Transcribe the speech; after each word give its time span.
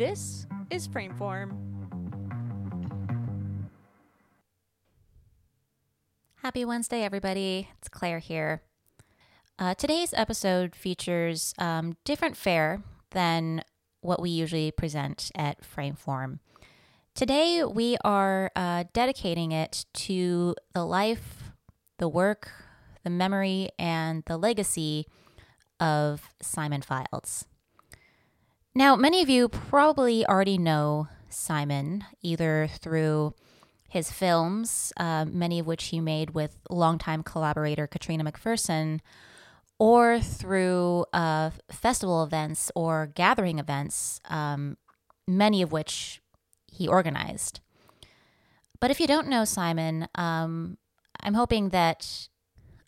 This 0.00 0.46
is 0.70 0.88
Frameform. 0.88 1.58
Happy 6.36 6.64
Wednesday, 6.64 7.02
everybody. 7.02 7.68
It's 7.76 7.90
Claire 7.90 8.18
here. 8.18 8.62
Uh, 9.58 9.74
today's 9.74 10.14
episode 10.14 10.74
features 10.74 11.52
um, 11.58 11.98
different 12.06 12.38
fare 12.38 12.82
than 13.10 13.62
what 14.00 14.22
we 14.22 14.30
usually 14.30 14.70
present 14.70 15.30
at 15.34 15.58
Frameform. 15.60 16.38
Today, 17.14 17.62
we 17.62 17.98
are 18.02 18.50
uh, 18.56 18.84
dedicating 18.94 19.52
it 19.52 19.84
to 19.92 20.54
the 20.72 20.86
life, 20.86 21.52
the 21.98 22.08
work, 22.08 22.50
the 23.04 23.10
memory, 23.10 23.68
and 23.78 24.22
the 24.24 24.38
legacy 24.38 25.06
of 25.78 26.30
Simon 26.40 26.80
Fildes. 26.80 27.44
Now, 28.74 28.94
many 28.94 29.20
of 29.20 29.28
you 29.28 29.48
probably 29.48 30.24
already 30.24 30.56
know 30.56 31.08
Simon 31.28 32.04
either 32.22 32.68
through 32.80 33.34
his 33.88 34.12
films, 34.12 34.92
uh, 34.96 35.24
many 35.24 35.58
of 35.58 35.66
which 35.66 35.86
he 35.86 35.98
made 35.98 36.30
with 36.30 36.56
longtime 36.70 37.24
collaborator 37.24 37.88
Katrina 37.88 38.22
McPherson, 38.22 39.00
or 39.80 40.20
through 40.20 41.04
uh, 41.12 41.50
festival 41.72 42.22
events 42.22 42.70
or 42.76 43.10
gathering 43.12 43.58
events, 43.58 44.20
um, 44.26 44.76
many 45.26 45.62
of 45.62 45.72
which 45.72 46.20
he 46.70 46.86
organized. 46.86 47.58
But 48.78 48.92
if 48.92 49.00
you 49.00 49.08
don't 49.08 49.26
know 49.26 49.44
Simon, 49.44 50.06
um, 50.14 50.78
I'm 51.20 51.34
hoping 51.34 51.70
that 51.70 52.28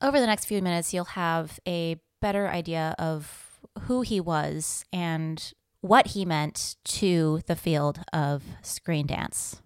over 0.00 0.20
the 0.20 0.27
next 0.27 0.44
few 0.44 0.62
minutes 0.62 0.94
you'll 0.94 1.05
have 1.06 1.58
a 1.66 1.96
better 2.20 2.48
idea 2.48 2.94
of 3.00 3.58
who 3.83 4.02
he 4.02 4.20
was 4.20 4.84
and 4.92 5.52
what 5.82 6.09
he 6.09 6.24
meant 6.24 6.77
to 6.84 7.42
the 7.46 7.56
field 7.56 8.00
of 8.12 8.42
screen 8.62 9.06
dance. 9.06 9.61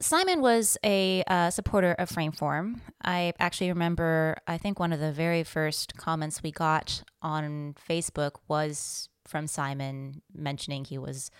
Simon 0.00 0.40
was 0.40 0.76
a 0.82 1.22
uh, 1.28 1.50
supporter 1.50 1.92
of 1.92 2.08
Frameform. 2.10 2.80
I 3.04 3.32
actually 3.38 3.68
remember, 3.68 4.36
I 4.48 4.58
think 4.58 4.80
one 4.80 4.92
of 4.92 4.98
the 4.98 5.12
very 5.12 5.44
first 5.44 5.96
comments 5.96 6.42
we 6.42 6.50
got 6.50 7.04
on 7.22 7.76
Facebook 7.88 8.32
was 8.48 9.08
from 9.28 9.46
Simon 9.46 10.22
mentioning 10.34 10.84
he 10.84 10.98
was 10.98 11.30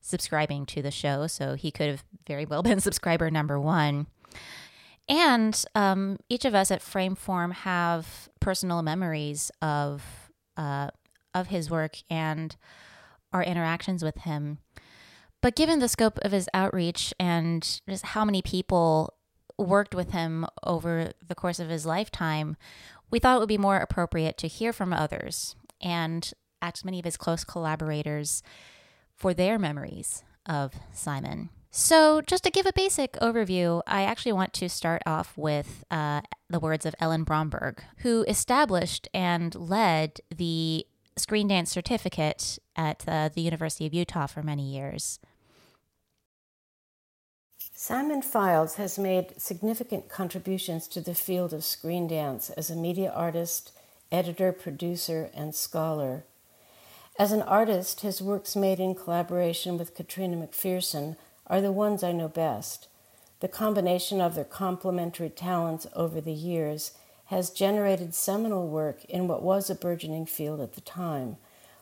subscribing 0.00 0.66
to 0.66 0.82
the 0.82 0.90
show. 0.90 1.26
So 1.26 1.54
he 1.54 1.70
could 1.70 1.88
have 1.88 2.04
very 2.26 2.44
well 2.44 2.62
been 2.64 2.80
subscriber 2.80 3.30
number 3.30 3.58
one. 3.58 4.06
And 5.08 5.64
um, 5.74 6.18
each 6.28 6.44
of 6.44 6.54
us 6.54 6.70
at 6.70 6.82
Frameform 6.82 7.52
have 7.52 8.28
personal 8.40 8.82
memories 8.82 9.50
of 9.62 10.02
uh, 10.56 10.90
of 11.34 11.46
his 11.46 11.70
work 11.70 11.98
and 12.10 12.56
our 13.32 13.42
interactions 13.42 14.02
with 14.02 14.18
him. 14.18 14.58
But 15.40 15.56
given 15.56 15.78
the 15.78 15.88
scope 15.88 16.18
of 16.22 16.32
his 16.32 16.48
outreach 16.52 17.14
and 17.20 17.80
just 17.88 18.06
how 18.06 18.24
many 18.24 18.42
people 18.42 19.14
worked 19.56 19.94
with 19.94 20.10
him 20.10 20.46
over 20.64 21.12
the 21.26 21.34
course 21.34 21.58
of 21.58 21.68
his 21.68 21.86
lifetime, 21.86 22.56
we 23.10 23.18
thought 23.18 23.36
it 23.36 23.40
would 23.40 23.48
be 23.48 23.58
more 23.58 23.76
appropriate 23.76 24.36
to 24.38 24.48
hear 24.48 24.72
from 24.72 24.92
others 24.92 25.54
and 25.80 26.32
ask 26.60 26.84
many 26.84 26.98
of 26.98 27.04
his 27.04 27.16
close 27.16 27.44
collaborators 27.44 28.42
for 29.14 29.32
their 29.32 29.58
memories 29.58 30.24
of 30.46 30.74
Simon. 30.92 31.50
So, 31.70 32.22
just 32.22 32.44
to 32.44 32.50
give 32.50 32.64
a 32.64 32.72
basic 32.72 33.12
overview, 33.14 33.82
I 33.86 34.02
actually 34.02 34.32
want 34.32 34.54
to 34.54 34.68
start 34.68 35.02
off 35.04 35.36
with 35.36 35.84
uh, 35.90 36.22
the 36.48 36.58
words 36.58 36.86
of 36.86 36.94
Ellen 36.98 37.24
Bromberg, 37.24 37.82
who 37.98 38.24
established 38.26 39.06
and 39.12 39.54
led 39.54 40.20
the 40.34 40.86
screen 41.18 41.48
dance 41.48 41.70
certificate 41.70 42.58
at 42.78 43.04
uh, 43.06 43.28
the 43.34 43.42
University 43.42 43.84
of 43.84 43.92
Utah 43.92 44.26
for 44.26 44.42
many 44.42 44.62
years. 44.62 45.18
Simon 47.74 48.22
Fildes 48.22 48.76
has 48.76 48.98
made 48.98 49.40
significant 49.40 50.08
contributions 50.08 50.88
to 50.88 51.00
the 51.00 51.14
field 51.14 51.52
of 51.52 51.64
screen 51.64 52.08
dance 52.08 52.50
as 52.50 52.70
a 52.70 52.76
media 52.76 53.12
artist, 53.14 53.72
editor, 54.10 54.52
producer, 54.52 55.30
and 55.34 55.54
scholar. 55.54 56.24
As 57.18 57.32
an 57.32 57.42
artist, 57.42 58.00
his 58.00 58.22
works 58.22 58.56
made 58.56 58.80
in 58.80 58.94
collaboration 58.94 59.76
with 59.76 59.94
Katrina 59.94 60.36
McPherson 60.36 61.16
are 61.46 61.60
the 61.60 61.72
ones 61.72 62.02
I 62.02 62.12
know 62.12 62.28
best. 62.28 62.88
The 63.40 63.48
combination 63.48 64.20
of 64.20 64.34
their 64.34 64.44
complementary 64.44 65.30
talents 65.30 65.86
over 65.94 66.20
the 66.20 66.32
years 66.32 66.92
has 67.26 67.50
generated 67.50 68.14
seminal 68.14 68.68
work 68.68 69.04
in 69.04 69.28
what 69.28 69.42
was 69.42 69.68
a 69.68 69.74
burgeoning 69.74 70.26
field 70.26 70.60
at 70.60 70.72
the 70.72 70.80
time, 70.80 71.36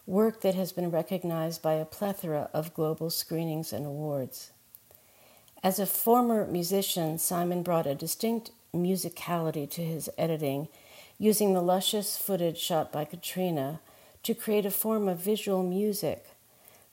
work 0.07 0.41
that 0.41 0.55
has 0.55 0.73
been 0.73 0.91
recognized 0.91 1.63
by 1.63 1.75
a 1.75 1.85
plethora 1.85 2.49
of 2.53 2.75
global 2.75 3.11
screenings 3.11 3.73
and 3.73 3.85
awards. 3.85 4.51
As 5.63 5.79
a 5.79 5.87
former 5.87 6.47
musician, 6.47 7.19
Simon 7.19 7.63
brought 7.63 7.87
a 7.87 7.95
distinct 7.95 8.51
musicality 8.75 9.69
to 9.71 9.83
his 9.83 10.09
editing, 10.17 10.69
using 11.19 11.55
the 11.55 11.63
luscious 11.63 12.17
footage 12.17 12.59
shot 12.59 12.93
by 12.93 13.05
Katrina 13.05 13.81
to 14.23 14.35
create 14.35 14.67
a 14.67 14.71
form 14.71 15.09
of 15.09 15.19
visual 15.19 15.63
music 15.63 16.27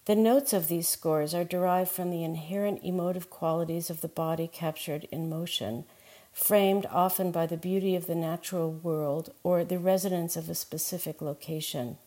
the 0.06 0.16
notes 0.16 0.52
of 0.52 0.68
these 0.68 0.90
scores 0.90 1.34
are 1.34 1.46
derived 1.46 1.90
from 1.90 2.10
the 2.10 2.26
inherent 2.26 2.82
emotive 2.84 3.30
qualities 3.30 3.90
of 3.90 4.02
the 4.02 4.10
body 4.10 4.50
captured 4.52 5.08
in 5.12 5.30
motion, 5.30 5.86
framed 6.34 6.86
often 6.88 7.32
by 7.32 7.46
the 7.46 7.56
beauty 7.56 7.96
of 7.96 8.06
the 8.06 8.16
natural 8.16 8.70
world 8.70 9.32
or 9.44 9.64
the 9.64 9.80
resonance 9.80 10.36
of 10.36 10.50
a 10.50 10.56
specific 10.56 11.22
location. 11.22 11.98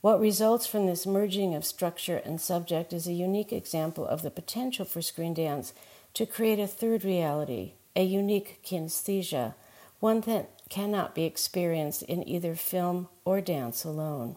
What 0.00 0.20
results 0.20 0.66
from 0.66 0.86
this 0.86 1.06
merging 1.06 1.54
of 1.56 1.64
structure 1.64 2.18
and 2.18 2.40
subject 2.40 2.92
is 2.92 3.08
a 3.08 3.12
unique 3.12 3.52
example 3.52 4.06
of 4.06 4.22
the 4.22 4.30
potential 4.30 4.84
for 4.84 5.02
screen 5.02 5.34
dance 5.34 5.74
to 6.14 6.24
create 6.24 6.60
a 6.60 6.68
third 6.68 7.04
reality, 7.04 7.72
a 7.96 8.04
unique 8.04 8.60
kinesthesia, 8.62 9.54
one 9.98 10.20
that 10.20 10.50
cannot 10.68 11.16
be 11.16 11.24
experienced 11.24 12.02
in 12.02 12.26
either 12.28 12.54
film 12.54 13.08
or 13.24 13.40
dance 13.40 13.84
alone. 13.84 14.36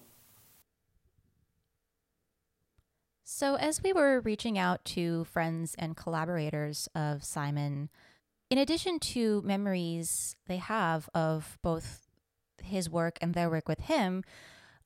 So, 3.24 3.56
as 3.56 3.84
we 3.84 3.94
were 3.94 4.20
reaching 4.20 4.58
out 4.58 4.84
to 4.86 5.26
friends 5.26 5.76
and 5.78 5.96
collaborators 5.96 6.90
of 6.96 7.24
Simon, 7.24 7.90
in 8.50 8.58
addition 8.58 9.00
to 9.00 9.42
memories 9.44 10.36
they 10.48 10.58
have 10.58 11.08
of 11.14 11.60
both 11.62 12.08
his 12.64 12.90
work 12.90 13.18
and 13.22 13.34
their 13.34 13.50
work 13.50 13.68
with 13.68 13.82
him, 13.82 14.24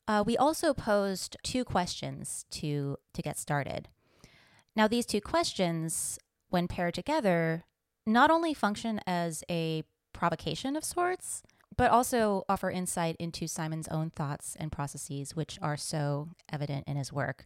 uh, 0.07 0.23
we 0.25 0.37
also 0.37 0.73
posed 0.73 1.37
two 1.43 1.63
questions 1.63 2.45
to, 2.51 2.97
to 3.13 3.21
get 3.21 3.37
started. 3.37 3.87
Now, 4.75 4.87
these 4.87 5.05
two 5.05 5.21
questions, 5.21 6.19
when 6.49 6.67
paired 6.67 6.93
together, 6.93 7.63
not 8.05 8.29
only 8.29 8.53
function 8.53 8.99
as 9.07 9.43
a 9.49 9.83
provocation 10.13 10.75
of 10.75 10.83
sorts, 10.83 11.43
but 11.77 11.91
also 11.91 12.43
offer 12.47 12.69
insight 12.69 13.15
into 13.19 13.47
Simon's 13.47 13.87
own 13.87 14.09
thoughts 14.09 14.55
and 14.59 14.71
processes, 14.71 15.35
which 15.35 15.59
are 15.61 15.77
so 15.77 16.29
evident 16.51 16.87
in 16.87 16.97
his 16.97 17.11
work. 17.11 17.45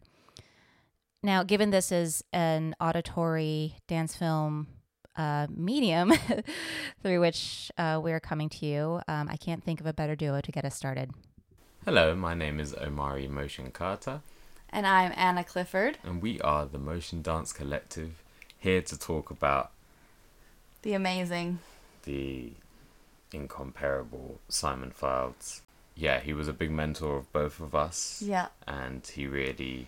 Now, 1.22 1.42
given 1.42 1.70
this 1.70 1.92
is 1.92 2.24
an 2.32 2.74
auditory 2.80 3.76
dance 3.88 4.16
film 4.16 4.68
uh, 5.16 5.48
medium 5.54 6.12
through 7.02 7.20
which 7.20 7.70
uh, 7.76 8.00
we're 8.02 8.20
coming 8.20 8.48
to 8.48 8.66
you, 8.66 9.00
um, 9.06 9.28
I 9.28 9.36
can't 9.36 9.62
think 9.62 9.80
of 9.80 9.86
a 9.86 9.92
better 9.92 10.16
duo 10.16 10.40
to 10.40 10.52
get 10.52 10.64
us 10.64 10.74
started. 10.74 11.10
Hello, 11.86 12.14
my 12.14 12.34
name 12.34 12.60
is 12.60 12.74
Omari 12.74 13.26
Motion 13.26 13.70
Carter. 13.70 14.20
And 14.68 14.86
I'm 14.86 15.14
Anna 15.16 15.42
Clifford. 15.42 15.96
And 16.04 16.20
we 16.20 16.38
are 16.42 16.66
the 16.66 16.78
Motion 16.78 17.22
Dance 17.22 17.54
Collective, 17.54 18.22
here 18.58 18.82
to 18.82 18.98
talk 18.98 19.30
about 19.30 19.70
the 20.82 20.92
amazing, 20.92 21.60
the 22.02 22.52
incomparable 23.32 24.40
Simon 24.50 24.92
Fildes. 24.92 25.62
Yeah, 25.96 26.20
he 26.20 26.34
was 26.34 26.48
a 26.48 26.52
big 26.52 26.70
mentor 26.70 27.16
of 27.16 27.32
both 27.32 27.60
of 27.60 27.74
us. 27.74 28.22
Yeah. 28.24 28.48
And 28.68 29.04
he 29.06 29.26
really 29.26 29.86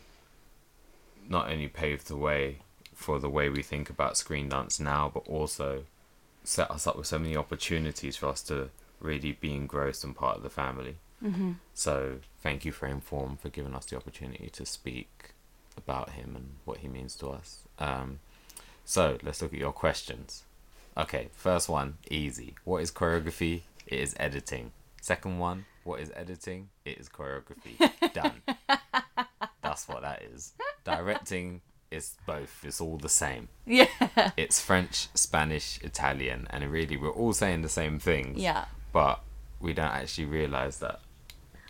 not 1.28 1.50
only 1.50 1.68
paved 1.68 2.08
the 2.08 2.16
way 2.16 2.60
for 2.94 3.18
the 3.18 3.28
way 3.28 3.50
we 3.50 3.62
think 3.62 3.90
about 3.90 4.16
screen 4.16 4.48
dance 4.48 4.80
now, 4.80 5.10
but 5.12 5.28
also 5.28 5.84
set 6.42 6.70
us 6.70 6.86
up 6.86 6.96
with 6.96 7.06
so 7.06 7.18
many 7.18 7.36
opportunities 7.36 8.16
for 8.16 8.28
us 8.28 8.40
to 8.44 8.70
really 8.98 9.32
be 9.32 9.52
engrossed 9.52 10.04
and 10.04 10.16
part 10.16 10.38
of 10.38 10.42
the 10.42 10.48
family. 10.48 10.96
Mm-hmm. 11.22 11.52
So 11.74 12.18
thank 12.42 12.64
you, 12.64 12.72
Frameform, 12.72 13.38
for 13.38 13.48
giving 13.48 13.74
us 13.74 13.86
the 13.86 13.96
opportunity 13.96 14.50
to 14.52 14.66
speak 14.66 15.34
about 15.76 16.10
him 16.10 16.34
and 16.36 16.54
what 16.64 16.78
he 16.78 16.88
means 16.88 17.14
to 17.16 17.28
us. 17.28 17.60
Um, 17.78 18.20
so 18.84 19.18
let's 19.22 19.40
look 19.40 19.52
at 19.52 19.58
your 19.58 19.72
questions. 19.72 20.44
Okay, 20.96 21.28
first 21.32 21.68
one, 21.68 21.94
easy. 22.10 22.54
What 22.64 22.82
is 22.82 22.90
choreography? 22.90 23.62
It 23.86 24.00
is 24.00 24.14
editing. 24.18 24.72
Second 25.00 25.38
one, 25.38 25.64
what 25.84 26.00
is 26.00 26.12
editing? 26.14 26.68
It 26.84 26.98
is 26.98 27.08
choreography. 27.08 27.78
Done. 28.12 28.42
That's 29.62 29.88
what 29.88 30.02
that 30.02 30.22
is. 30.22 30.52
Directing 30.84 31.60
is 31.90 32.14
both. 32.26 32.64
It's 32.64 32.80
all 32.80 32.98
the 32.98 33.08
same. 33.08 33.48
Yeah. 33.66 33.86
It's 34.36 34.60
French, 34.60 35.08
Spanish, 35.14 35.78
Italian, 35.82 36.46
and 36.50 36.70
really 36.70 36.96
we're 36.96 37.10
all 37.10 37.32
saying 37.32 37.62
the 37.62 37.68
same 37.68 37.98
things. 37.98 38.40
Yeah. 38.40 38.66
But 38.92 39.20
we 39.60 39.72
don't 39.72 39.86
actually 39.86 40.26
realize 40.26 40.78
that 40.78 41.00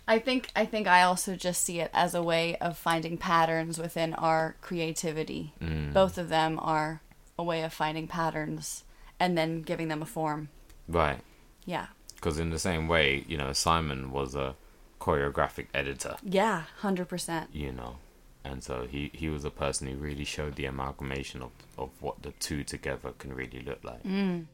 I 0.06 0.18
think 0.18 0.48
I 0.56 0.64
think 0.66 0.86
I 0.88 1.02
also 1.02 1.36
just 1.36 1.62
see 1.62 1.80
it 1.80 1.90
as 1.94 2.14
a 2.14 2.22
way 2.22 2.56
of 2.56 2.76
finding 2.76 3.16
patterns 3.16 3.78
within 3.78 4.14
our 4.14 4.56
creativity. 4.60 5.54
Mm. 5.60 5.92
Both 5.92 6.18
of 6.18 6.28
them 6.28 6.58
are 6.60 7.00
a 7.38 7.42
way 7.44 7.62
of 7.62 7.72
finding 7.72 8.08
patterns 8.08 8.84
and 9.20 9.38
then 9.38 9.62
giving 9.62 9.88
them 9.88 10.02
a 10.02 10.06
form. 10.06 10.48
Right. 10.88 11.20
Yeah. 11.64 11.86
Because 12.16 12.38
in 12.38 12.50
the 12.50 12.58
same 12.58 12.88
way, 12.88 13.24
you 13.28 13.36
know, 13.36 13.52
Simon 13.52 14.10
was 14.12 14.34
a 14.34 14.54
choreographic 15.00 15.66
editor, 15.74 16.16
Yeah, 16.22 16.64
100%. 16.82 17.46
you 17.52 17.72
know, 17.72 17.96
and 18.44 18.62
so 18.62 18.86
he, 18.88 19.10
he 19.12 19.28
was 19.28 19.44
a 19.44 19.50
person 19.50 19.88
who 19.88 19.96
really 19.96 20.24
showed 20.24 20.54
the 20.54 20.66
amalgamation 20.66 21.42
of, 21.42 21.50
of 21.76 21.90
what 22.00 22.22
the 22.22 22.30
two 22.38 22.62
together 22.62 23.10
can 23.18 23.34
really 23.34 23.60
look 23.66 23.82
like. 23.82 24.02
Mm. 24.04 24.46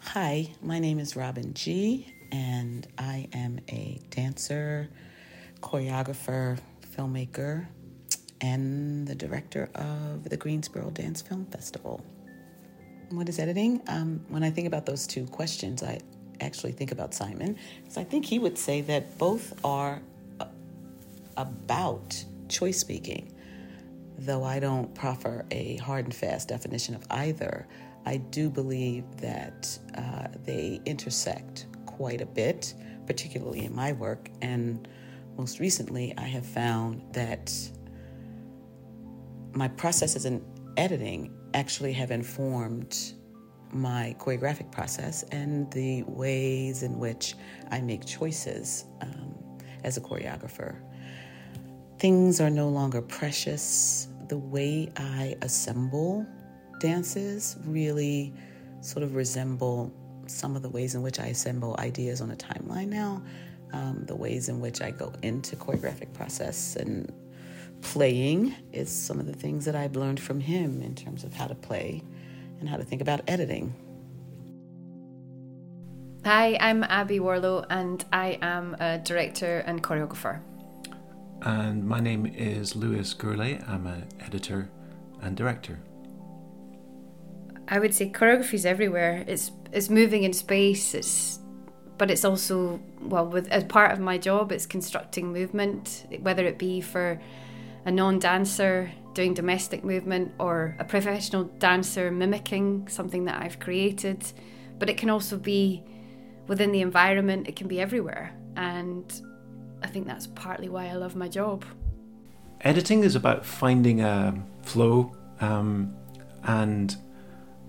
Hi, 0.00 0.48
my 0.62 0.78
name 0.78 0.98
is 0.98 1.16
Robin 1.16 1.52
Gee, 1.54 2.06
and 2.32 2.86
I 2.98 3.28
am 3.32 3.60
a 3.68 4.00
dancer, 4.10 4.88
choreographer, 5.60 6.58
filmmaker, 6.94 7.66
and 8.40 9.06
the 9.06 9.14
director 9.14 9.68
of 9.74 10.28
the 10.28 10.36
Greensboro 10.36 10.90
Dance 10.90 11.22
Film 11.22 11.46
Festival. 11.46 12.04
What 13.10 13.28
is 13.28 13.38
editing? 13.38 13.80
Um, 13.88 14.24
when 14.28 14.42
I 14.42 14.50
think 14.50 14.66
about 14.66 14.86
those 14.86 15.06
two 15.06 15.26
questions, 15.26 15.82
I 15.82 16.00
actually 16.40 16.72
think 16.72 16.92
about 16.92 17.14
Simon, 17.14 17.56
because 17.82 17.98
I 17.98 18.04
think 18.04 18.24
he 18.24 18.38
would 18.38 18.58
say 18.58 18.80
that 18.82 19.18
both 19.18 19.58
are 19.64 20.02
about 21.36 22.24
choice 22.48 22.78
speaking. 22.78 23.32
Though 24.18 24.44
I 24.44 24.58
don't 24.58 24.92
proffer 24.94 25.46
a 25.50 25.76
hard 25.76 26.06
and 26.06 26.14
fast 26.14 26.48
definition 26.48 26.94
of 26.94 27.06
either, 27.10 27.66
I 28.04 28.16
do 28.16 28.50
believe 28.50 29.04
that 29.18 29.78
uh, 29.96 30.26
they 30.44 30.80
intersect 30.84 31.66
quite 31.98 32.20
a 32.20 32.26
bit, 32.26 32.74
particularly 33.06 33.64
in 33.64 33.74
my 33.74 33.90
work. 33.92 34.30
And 34.40 34.86
most 35.36 35.58
recently, 35.58 36.14
I 36.16 36.28
have 36.36 36.46
found 36.46 37.02
that 37.12 37.52
my 39.52 39.66
processes 39.66 40.24
in 40.24 40.44
editing 40.76 41.34
actually 41.54 41.92
have 41.92 42.12
informed 42.12 42.96
my 43.72 44.14
choreographic 44.20 44.70
process 44.70 45.24
and 45.32 45.68
the 45.72 46.04
ways 46.04 46.84
in 46.84 47.00
which 47.00 47.34
I 47.72 47.80
make 47.80 48.06
choices 48.06 48.84
um, 49.00 49.34
as 49.82 49.96
a 49.96 50.00
choreographer. 50.00 50.76
Things 51.98 52.40
are 52.40 52.50
no 52.50 52.68
longer 52.68 53.02
precious. 53.02 54.06
The 54.28 54.38
way 54.38 54.92
I 54.96 55.34
assemble 55.42 56.24
dances 56.78 57.56
really 57.64 58.32
sort 58.82 59.02
of 59.02 59.16
resemble 59.16 59.92
some 60.30 60.56
of 60.56 60.62
the 60.62 60.68
ways 60.68 60.94
in 60.94 61.02
which 61.02 61.20
I 61.20 61.26
assemble 61.26 61.76
ideas 61.78 62.20
on 62.20 62.30
a 62.30 62.36
timeline 62.36 62.88
now, 62.88 63.22
um, 63.72 64.04
the 64.06 64.16
ways 64.16 64.48
in 64.48 64.60
which 64.60 64.80
I 64.80 64.90
go 64.90 65.12
into 65.22 65.56
choreographic 65.56 66.12
process 66.14 66.76
and 66.76 67.12
playing 67.80 68.54
is 68.72 68.90
some 68.90 69.20
of 69.20 69.26
the 69.26 69.32
things 69.32 69.64
that 69.64 69.76
I've 69.76 69.96
learned 69.96 70.20
from 70.20 70.40
him 70.40 70.82
in 70.82 70.94
terms 70.94 71.24
of 71.24 71.34
how 71.34 71.46
to 71.46 71.54
play 71.54 72.02
and 72.60 72.68
how 72.68 72.76
to 72.76 72.84
think 72.84 73.02
about 73.02 73.20
editing. 73.28 73.74
Hi, 76.24 76.58
I'm 76.60 76.82
Abby 76.84 77.20
Warrilow 77.20 77.66
and 77.70 78.04
I 78.12 78.38
am 78.42 78.76
a 78.80 78.98
director 78.98 79.58
and 79.66 79.82
choreographer. 79.82 80.40
And 81.42 81.84
my 81.84 82.00
name 82.00 82.26
is 82.26 82.74
Louis 82.74 83.14
Gourlay. 83.14 83.66
I'm 83.68 83.86
an 83.86 84.08
editor 84.20 84.68
and 85.22 85.36
director. 85.36 85.78
I 87.68 87.78
would 87.78 87.94
say 87.94 88.10
choreography 88.10 88.54
is 88.54 88.66
everywhere. 88.66 89.24
It's 89.26 89.50
it's 89.72 89.90
moving 89.90 90.24
in 90.24 90.32
space. 90.32 90.94
It's 90.94 91.38
but 91.96 92.10
it's 92.12 92.24
also 92.24 92.80
well 93.00 93.26
with 93.26 93.48
as 93.48 93.64
part 93.64 93.92
of 93.92 93.98
my 93.98 94.18
job, 94.18 94.52
it's 94.52 94.66
constructing 94.66 95.32
movement, 95.32 96.06
whether 96.20 96.44
it 96.46 96.58
be 96.58 96.80
for 96.80 97.20
a 97.84 97.90
non-dancer 97.90 98.90
doing 99.14 99.34
domestic 99.34 99.84
movement 99.84 100.32
or 100.38 100.76
a 100.78 100.84
professional 100.84 101.44
dancer 101.44 102.10
mimicking 102.10 102.86
something 102.88 103.24
that 103.24 103.42
I've 103.42 103.58
created. 103.58 104.24
But 104.78 104.88
it 104.88 104.96
can 104.96 105.10
also 105.10 105.36
be 105.36 105.82
within 106.46 106.70
the 106.70 106.82
environment. 106.82 107.48
It 107.48 107.56
can 107.56 107.66
be 107.66 107.80
everywhere, 107.80 108.32
and 108.56 109.04
I 109.82 109.88
think 109.88 110.06
that's 110.06 110.28
partly 110.28 110.68
why 110.68 110.86
I 110.86 110.92
love 110.94 111.16
my 111.16 111.28
job. 111.28 111.64
Editing 112.60 113.02
is 113.02 113.16
about 113.16 113.44
finding 113.44 114.00
a 114.00 114.34
flow 114.62 115.16
um, 115.40 115.94
and 116.44 116.96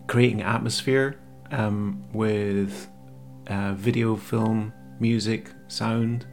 creating 0.08 0.42
atmosphere 0.42 1.20
um, 1.52 2.04
with 2.14 2.88
uh, 3.48 3.74
video, 3.74 4.16
film, 4.16 4.74
music, 5.00 5.50
sound, 5.68 6.28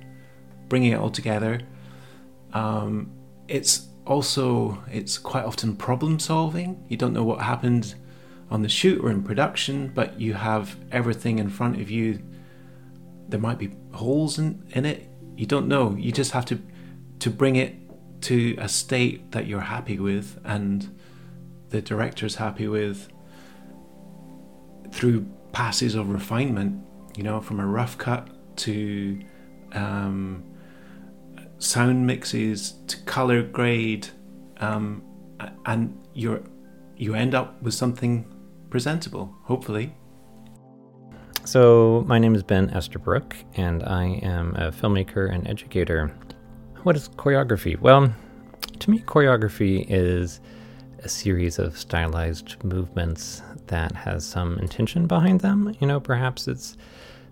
bringing 0.68 0.92
it 0.92 0.98
all 0.98 1.10
together. 1.10 1.60
Um, 2.52 3.12
it's 3.48 3.88
also 4.06 4.82
it's 4.90 5.18
quite 5.18 5.44
often 5.44 5.76
problem 5.76 6.18
solving. 6.18 6.84
You 6.88 6.96
don't 6.96 7.12
know 7.12 7.24
what 7.24 7.40
happened 7.40 7.94
on 8.50 8.62
the 8.62 8.68
shoot 8.68 9.02
or 9.02 9.10
in 9.10 9.22
production, 9.22 9.88
but 9.88 10.20
you 10.20 10.34
have 10.34 10.76
everything 10.92 11.38
in 11.38 11.48
front 11.48 11.80
of 11.80 11.90
you. 11.90 12.22
There 13.28 13.40
might 13.40 13.58
be 13.58 13.70
holes 13.92 14.38
in, 14.38 14.64
in 14.70 14.84
it. 14.84 15.08
You 15.36 15.46
don't 15.46 15.66
know. 15.66 15.96
You 15.96 16.12
just 16.12 16.32
have 16.32 16.44
to 16.46 16.60
to 17.18 17.30
bring 17.30 17.56
it 17.56 17.74
to 18.22 18.56
a 18.58 18.68
state 18.68 19.32
that 19.32 19.46
you're 19.46 19.60
happy 19.60 19.98
with 19.98 20.38
and 20.44 20.98
the 21.70 21.80
director's 21.80 22.36
happy 22.36 22.68
with 22.68 23.08
through 24.92 25.26
passes 25.52 25.94
of 25.94 26.10
refinement, 26.10 26.84
you 27.16 27.22
know, 27.22 27.40
from 27.40 27.60
a 27.60 27.66
rough 27.66 27.96
cut 27.98 28.28
to 28.58 29.20
um, 29.72 30.44
sound 31.58 32.06
mixes 32.06 32.74
to 32.86 32.98
color 33.02 33.42
grade, 33.42 34.08
um, 34.58 35.02
and 35.66 36.06
you're 36.14 36.42
you 36.96 37.14
end 37.14 37.34
up 37.34 37.60
with 37.62 37.74
something 37.74 38.24
presentable, 38.70 39.34
hopefully. 39.44 39.94
So, 41.44 42.04
my 42.08 42.18
name 42.18 42.34
is 42.34 42.42
Ben 42.42 42.70
Estabrook, 42.70 43.36
and 43.54 43.82
I 43.84 44.18
am 44.22 44.54
a 44.56 44.72
filmmaker 44.72 45.32
and 45.32 45.46
educator. 45.46 46.08
What 46.82 46.96
is 46.96 47.08
choreography? 47.10 47.78
Well, 47.78 48.12
to 48.78 48.90
me, 48.90 48.98
choreography 49.00 49.86
is 49.88 50.40
a 51.02 51.08
series 51.08 51.58
of 51.58 51.78
stylized 51.78 52.62
movements 52.64 53.42
that 53.66 53.92
has 53.92 54.24
some 54.24 54.58
intention 54.58 55.06
behind 55.06 55.40
them. 55.40 55.74
You 55.80 55.86
know, 55.86 56.00
perhaps 56.00 56.48
it's 56.48 56.76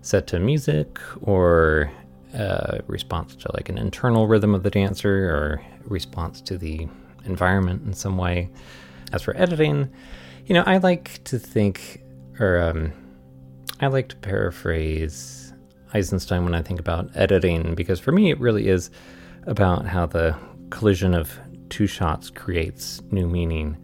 set 0.01 0.27
to 0.27 0.39
music 0.39 0.99
or 1.21 1.91
a 2.33 2.81
response 2.87 3.35
to 3.37 3.51
like 3.53 3.69
an 3.69 3.77
internal 3.77 4.27
rhythm 4.27 4.53
of 4.53 4.63
the 4.63 4.69
dancer 4.69 5.29
or 5.29 5.61
response 5.85 6.41
to 6.41 6.57
the 6.57 6.87
environment 7.25 7.83
in 7.85 7.93
some 7.93 8.17
way. 8.17 8.49
As 9.13 9.21
for 9.21 9.35
editing, 9.37 9.89
you 10.45 10.53
know, 10.53 10.63
I 10.65 10.77
like 10.77 11.23
to 11.25 11.39
think, 11.39 12.03
or 12.39 12.59
um, 12.59 12.93
I 13.79 13.87
like 13.87 14.09
to 14.09 14.15
paraphrase 14.17 15.53
Eisenstein 15.93 16.43
when 16.43 16.53
I 16.53 16.61
think 16.61 16.79
about 16.79 17.09
editing, 17.15 17.73
because 17.73 17.99
for 17.99 18.11
me, 18.11 18.29
it 18.29 18.39
really 18.39 18.67
is 18.67 18.91
about 19.47 19.85
how 19.85 20.05
the 20.05 20.35
collision 20.69 21.13
of 21.13 21.39
two 21.69 21.87
shots 21.87 22.29
creates 22.29 23.01
new 23.11 23.27
meaning. 23.27 23.77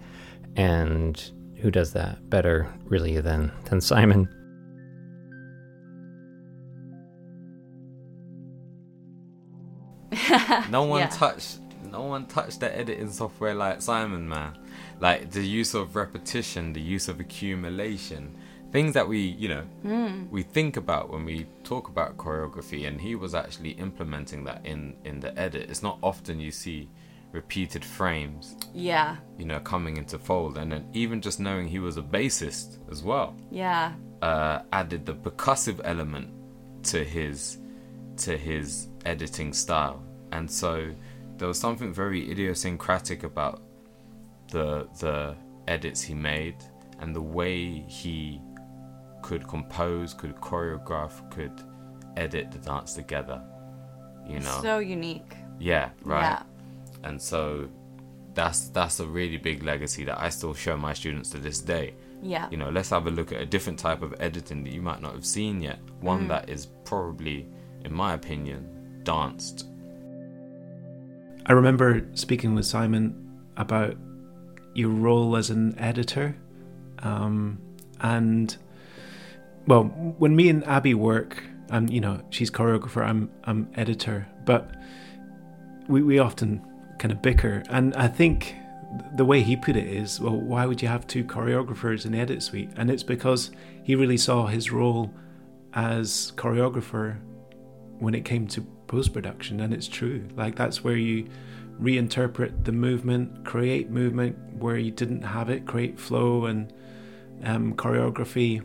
And 0.55 1.21
who 1.57 1.71
does 1.71 1.93
that 1.93 2.29
better, 2.29 2.67
really, 2.85 3.19
than, 3.21 3.51
than 3.65 3.81
Simon? 3.81 4.27
no 10.69 10.83
one 10.85 11.01
Yeah. 11.01 11.07
touched 11.07 11.59
no 11.91 12.03
one 12.03 12.25
touched 12.25 12.61
the 12.61 12.77
editing 12.77 13.11
software 13.11 13.53
like 13.53 13.81
Simon 13.81 14.27
man. 14.27 14.57
Like 14.99 15.31
the 15.31 15.45
use 15.45 15.73
of 15.73 15.95
repetition, 15.95 16.73
the 16.73 16.81
use 16.81 17.09
of 17.09 17.19
accumulation, 17.19 18.33
things 18.71 18.93
that 18.93 19.07
we, 19.07 19.19
you 19.19 19.49
know, 19.49 19.61
hmm. 19.81 20.29
we 20.29 20.43
think 20.43 20.77
about 20.77 21.09
when 21.09 21.25
we 21.25 21.47
talk 21.63 21.89
about 21.89 22.17
choreography 22.17 22.87
and 22.87 23.01
he 23.01 23.15
was 23.15 23.35
actually 23.35 23.71
implementing 23.71 24.43
that 24.45 24.65
in 24.65 24.95
in 25.03 25.19
the 25.19 25.37
edit. 25.37 25.69
It's 25.69 25.83
not 25.83 25.97
often 26.01 26.39
you 26.39 26.51
see 26.51 26.87
repeated 27.31 27.83
frames, 27.85 28.55
Yeah. 28.73 29.17
you 29.37 29.45
know, 29.45 29.59
coming 29.59 29.97
into 29.97 30.17
fold 30.19 30.57
and 30.57 30.71
then 30.71 30.87
even 30.93 31.21
just 31.21 31.39
knowing 31.39 31.67
he 31.67 31.79
was 31.79 31.97
a 31.97 32.01
bassist 32.01 32.77
as 32.91 33.03
well 33.03 33.35
Yeah. 33.49 33.93
uh, 34.21 34.59
added 34.73 35.05
the 35.05 35.13
percussive 35.15 35.79
element 35.83 36.29
to 36.83 37.03
his 37.03 37.57
to 38.17 38.37
his 38.37 38.89
editing 39.05 39.53
style, 39.53 40.03
and 40.31 40.49
so 40.51 40.91
there 41.37 41.47
was 41.47 41.57
something 41.59 41.93
very 41.93 42.29
idiosyncratic 42.29 43.23
about 43.23 43.61
the 44.49 44.87
the 44.99 45.35
edits 45.67 46.01
he 46.01 46.13
made 46.13 46.55
and 46.99 47.15
the 47.15 47.21
way 47.21 47.79
he 47.87 48.39
could 49.23 49.47
compose, 49.47 50.13
could 50.13 50.35
choreograph, 50.35 51.29
could 51.31 51.63
edit 52.17 52.51
the 52.51 52.57
dance 52.59 52.93
together. 52.93 53.41
You 54.27 54.39
know, 54.39 54.59
So 54.61 54.79
unique. 54.79 55.35
yeah, 55.59 55.89
right. 56.03 56.21
Yeah. 56.21 56.43
And 57.03 57.21
so 57.21 57.67
that's 58.33 58.69
that's 58.69 58.99
a 58.99 59.05
really 59.05 59.37
big 59.37 59.63
legacy 59.63 60.03
that 60.05 60.19
I 60.19 60.29
still 60.29 60.53
show 60.53 60.77
my 60.77 60.93
students 60.93 61.29
to 61.31 61.37
this 61.37 61.59
day 61.59 61.93
Yeah. 62.23 62.47
You 62.51 62.57
know, 62.57 62.69
let's 62.69 62.89
have 62.91 63.07
a 63.07 63.09
look 63.11 63.31
at 63.31 63.41
a 63.41 63.45
different 63.45 63.79
type 63.79 64.01
of 64.03 64.13
editing 64.19 64.63
that 64.63 64.71
you 64.73 64.81
might 64.81 65.01
not 65.01 65.13
have 65.13 65.25
seen 65.25 65.59
yet. 65.61 65.79
One 66.01 66.25
Mm. 66.25 66.27
that 66.29 66.49
is 66.49 66.67
probably, 66.85 67.47
in 67.83 67.93
my 67.93 68.13
opinion, 68.13 68.67
danced. 69.03 69.65
I 71.47 71.53
remember 71.53 72.05
speaking 72.13 72.53
with 72.53 72.65
Simon 72.65 73.15
about 73.57 73.95
your 74.75 74.89
role 74.89 75.35
as 75.35 75.49
an 75.49 75.77
editor. 75.79 76.35
Um, 76.99 77.57
and, 78.01 78.55
well, 79.67 79.85
when 80.19 80.35
me 80.35 80.49
and 80.49 80.63
Abby 80.65 80.93
work, 80.93 81.43
and 81.69 81.89
you 81.89 81.99
know, 82.01 82.21
she's 82.29 82.51
choreographer, 82.51 83.03
I'm, 83.03 83.29
I'm 83.45 83.67
editor, 83.75 84.27
but 84.45 84.75
we, 85.87 86.03
we 86.03 86.19
often 86.19 86.61
kind 87.01 87.11
of 87.11 87.21
bicker. 87.21 87.63
And 87.67 87.95
I 87.95 88.07
think 88.07 88.55
the 89.15 89.25
way 89.25 89.41
he 89.41 89.55
put 89.55 89.75
it 89.75 89.87
is, 89.87 90.19
well, 90.19 90.39
why 90.39 90.67
would 90.67 90.81
you 90.83 90.87
have 90.87 91.07
two 91.07 91.23
choreographers 91.23 92.05
in 92.05 92.11
the 92.11 92.19
edit 92.19 92.43
suite? 92.43 92.69
And 92.77 92.91
it's 92.91 93.01
because 93.01 93.49
he 93.83 93.95
really 93.95 94.17
saw 94.17 94.45
his 94.45 94.71
role 94.71 95.11
as 95.73 96.31
choreographer 96.35 97.17
when 97.97 98.13
it 98.13 98.23
came 98.23 98.47
to 98.49 98.61
post 98.85 99.13
production, 99.13 99.61
and 99.61 99.73
it's 99.73 99.87
true. 99.87 100.27
Like 100.35 100.55
that's 100.55 100.83
where 100.83 100.95
you 100.95 101.27
reinterpret 101.81 102.65
the 102.65 102.71
movement, 102.71 103.45
create 103.45 103.89
movement 103.89 104.37
where 104.59 104.77
you 104.77 104.91
didn't 104.91 105.23
have 105.23 105.49
it, 105.49 105.65
create 105.65 105.99
flow 105.99 106.45
and 106.45 106.71
um, 107.43 107.73
choreography 107.73 108.61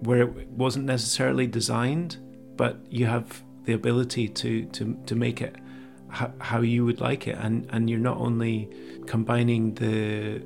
where 0.00 0.22
it 0.22 0.48
wasn't 0.48 0.84
necessarily 0.84 1.46
designed, 1.46 2.18
but 2.56 2.78
you 2.90 3.06
have 3.06 3.42
the 3.64 3.72
ability 3.72 4.28
to 4.28 4.66
to 4.66 4.94
to 5.06 5.14
make 5.14 5.40
it 5.40 5.56
how, 6.14 6.32
how 6.38 6.60
you 6.60 6.84
would 6.84 7.00
like 7.00 7.26
it, 7.26 7.36
and 7.40 7.66
and 7.70 7.90
you're 7.90 8.06
not 8.10 8.18
only 8.18 8.68
combining 9.06 9.74
the 9.74 10.42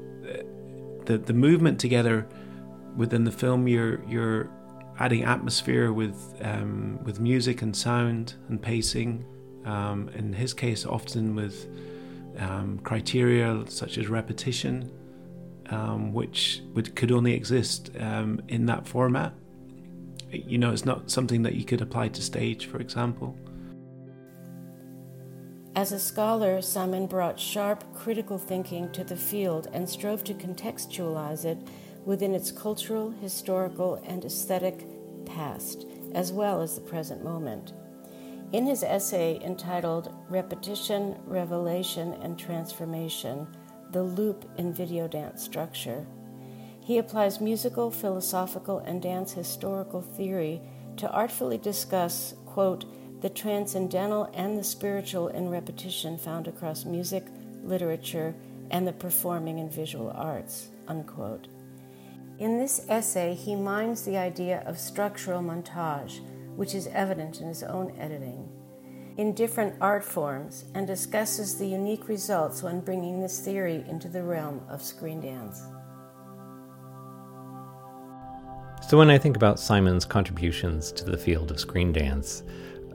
the 1.04 1.18
the 1.18 1.32
movement 1.32 1.78
together 1.78 2.26
within 2.96 3.24
the 3.24 3.32
film, 3.32 3.68
you're 3.68 4.02
you're 4.08 4.50
adding 4.98 5.24
atmosphere 5.24 5.92
with 5.92 6.18
um, 6.42 6.98
with 7.04 7.20
music 7.20 7.62
and 7.62 7.76
sound 7.76 8.34
and 8.48 8.60
pacing. 8.60 9.24
Um, 9.64 10.08
in 10.14 10.32
his 10.32 10.54
case, 10.54 10.86
often 10.86 11.34
with 11.34 11.66
um, 12.38 12.78
criteria 12.78 13.64
such 13.68 13.98
as 13.98 14.08
repetition, 14.08 14.90
um, 15.68 16.12
which 16.14 16.62
would, 16.74 16.96
could 16.96 17.12
only 17.12 17.34
exist 17.34 17.90
um, 18.00 18.40
in 18.48 18.64
that 18.66 18.86
format. 18.86 19.34
You 20.30 20.56
know, 20.56 20.70
it's 20.70 20.86
not 20.86 21.10
something 21.10 21.42
that 21.42 21.54
you 21.54 21.64
could 21.64 21.82
apply 21.82 22.08
to 22.08 22.22
stage, 22.22 22.66
for 22.66 22.78
example. 22.78 23.36
As 25.78 25.92
a 25.92 25.98
scholar, 26.00 26.60
Simon 26.60 27.06
brought 27.06 27.38
sharp, 27.38 27.84
critical 27.94 28.36
thinking 28.36 28.90
to 28.90 29.04
the 29.04 29.14
field 29.14 29.68
and 29.72 29.88
strove 29.88 30.24
to 30.24 30.34
contextualize 30.34 31.44
it 31.44 31.56
within 32.04 32.34
its 32.34 32.50
cultural, 32.50 33.12
historical, 33.12 34.02
and 34.04 34.24
aesthetic 34.24 34.84
past, 35.24 35.86
as 36.14 36.32
well 36.32 36.60
as 36.62 36.74
the 36.74 36.80
present 36.80 37.22
moment. 37.22 37.74
In 38.50 38.66
his 38.66 38.82
essay 38.82 39.38
entitled 39.44 40.12
Repetition, 40.28 41.16
Revelation, 41.24 42.14
and 42.22 42.36
Transformation 42.36 43.46
The 43.92 44.02
Loop 44.02 44.50
in 44.58 44.74
Video 44.74 45.06
Dance 45.06 45.44
Structure, 45.44 46.04
he 46.80 46.98
applies 46.98 47.40
musical, 47.40 47.92
philosophical, 47.92 48.80
and 48.80 49.00
dance 49.00 49.32
historical 49.32 50.02
theory 50.02 50.60
to 50.96 51.08
artfully 51.08 51.56
discuss, 51.56 52.34
quote, 52.46 52.84
the 53.20 53.28
transcendental 53.28 54.30
and 54.34 54.56
the 54.56 54.64
spiritual 54.64 55.28
in 55.28 55.48
repetition 55.48 56.18
found 56.18 56.46
across 56.46 56.84
music, 56.84 57.26
literature, 57.62 58.34
and 58.70 58.86
the 58.86 58.92
performing 58.92 59.58
and 59.60 59.72
visual 59.72 60.10
arts, 60.14 60.68
unquote. 60.86 61.48
In 62.38 62.58
this 62.58 62.86
essay, 62.88 63.34
he 63.34 63.56
mines 63.56 64.02
the 64.02 64.16
idea 64.16 64.62
of 64.64 64.78
structural 64.78 65.42
montage, 65.42 66.20
which 66.54 66.74
is 66.74 66.86
evident 66.88 67.40
in 67.40 67.48
his 67.48 67.64
own 67.64 67.92
editing, 67.98 68.48
in 69.16 69.34
different 69.34 69.74
art 69.80 70.04
forms, 70.04 70.64
and 70.74 70.86
discusses 70.86 71.58
the 71.58 71.66
unique 71.66 72.06
results 72.06 72.62
when 72.62 72.80
bringing 72.80 73.20
this 73.20 73.40
theory 73.40 73.84
into 73.88 74.08
the 74.08 74.22
realm 74.22 74.60
of 74.68 74.80
screen 74.80 75.20
dance. 75.20 75.62
So, 78.88 78.96
when 78.96 79.10
I 79.10 79.18
think 79.18 79.36
about 79.36 79.58
Simon's 79.58 80.04
contributions 80.04 80.92
to 80.92 81.04
the 81.04 81.18
field 81.18 81.50
of 81.50 81.58
screen 81.58 81.92
dance, 81.92 82.44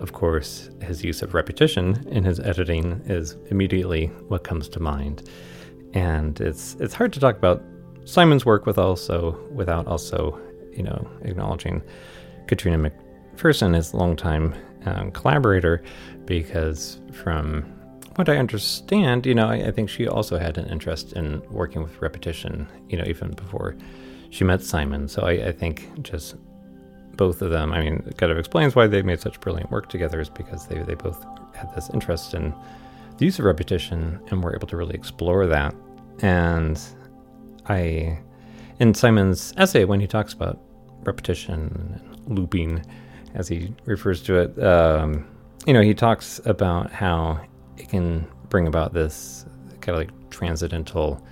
of 0.03 0.11
course, 0.11 0.69
his 0.81 1.03
use 1.03 1.21
of 1.21 1.33
repetition 1.33 2.05
in 2.09 2.25
his 2.25 2.39
editing 2.41 3.01
is 3.05 3.37
immediately 3.49 4.07
what 4.27 4.43
comes 4.43 4.67
to 4.69 4.79
mind. 4.81 5.29
And 5.93 6.39
it's 6.41 6.75
it's 6.81 6.93
hard 6.93 7.13
to 7.13 7.19
talk 7.19 7.37
about 7.37 7.63
Simon's 8.03 8.45
work 8.45 8.65
with 8.65 8.77
also 8.77 9.39
without 9.51 9.87
also, 9.87 10.39
you 10.73 10.83
know, 10.83 11.07
acknowledging 11.21 11.81
Katrina 12.47 12.77
McPherson, 12.77 13.73
his 13.73 13.93
longtime 13.93 14.53
um, 14.85 15.11
collaborator, 15.11 15.81
because 16.25 16.99
from 17.13 17.63
what 18.15 18.27
I 18.27 18.35
understand, 18.37 19.25
you 19.25 19.33
know, 19.33 19.47
I, 19.47 19.67
I 19.67 19.71
think 19.71 19.89
she 19.89 20.05
also 20.05 20.37
had 20.37 20.57
an 20.57 20.67
interest 20.69 21.13
in 21.13 21.41
working 21.49 21.81
with 21.81 22.01
repetition, 22.01 22.67
you 22.89 22.97
know, 22.97 23.05
even 23.07 23.31
before 23.31 23.75
she 24.31 24.43
met 24.43 24.61
Simon. 24.61 25.07
So 25.07 25.21
I, 25.21 25.31
I 25.47 25.51
think 25.53 26.03
just 26.03 26.35
both 27.15 27.41
of 27.41 27.51
them, 27.51 27.73
I 27.73 27.81
mean, 27.81 28.03
it 28.07 28.17
kind 28.17 28.31
of 28.31 28.37
explains 28.37 28.75
why 28.75 28.87
they 28.87 29.01
made 29.01 29.21
such 29.21 29.39
brilliant 29.39 29.71
work 29.71 29.89
together 29.89 30.19
is 30.19 30.29
because 30.29 30.67
they, 30.67 30.79
they 30.79 30.95
both 30.95 31.25
had 31.55 31.73
this 31.75 31.89
interest 31.91 32.33
in 32.33 32.53
the 33.17 33.25
use 33.25 33.39
of 33.39 33.45
repetition 33.45 34.19
and 34.29 34.43
were 34.43 34.55
able 34.55 34.67
to 34.67 34.77
really 34.77 34.95
explore 34.95 35.45
that. 35.47 35.75
And 36.19 36.81
I, 37.67 38.19
in 38.79 38.93
Simon's 38.93 39.53
essay, 39.57 39.85
when 39.85 39.99
he 39.99 40.07
talks 40.07 40.33
about 40.33 40.59
repetition 41.03 41.99
and 42.03 42.37
looping, 42.37 42.83
as 43.35 43.47
he 43.47 43.73
refers 43.85 44.21
to 44.23 44.39
it, 44.39 44.63
um, 44.63 45.27
you 45.65 45.73
know, 45.73 45.81
he 45.81 45.93
talks 45.93 46.41
about 46.45 46.91
how 46.91 47.39
it 47.77 47.89
can 47.89 48.27
bring 48.49 48.67
about 48.67 48.93
this 48.93 49.45
kind 49.81 49.97
of 49.97 50.07
like 50.07 50.29
transcendental 50.29 51.25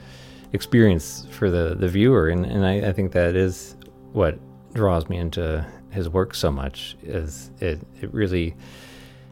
experience 0.54 1.28
for 1.32 1.50
the, 1.50 1.76
the 1.76 1.88
viewer. 1.88 2.30
And, 2.30 2.46
and 2.46 2.66
I, 2.66 2.90
I 2.90 2.94
think 2.94 3.12
that 3.14 3.36
is 3.36 3.76
what 4.14 4.40
draws 4.74 5.08
me 5.10 5.18
into 5.18 5.66
his 5.92 6.08
work 6.10 6.34
so 6.34 6.52
much 6.52 6.96
is 7.04 7.52
it, 7.60 7.80
it 8.02 8.14
really 8.14 8.56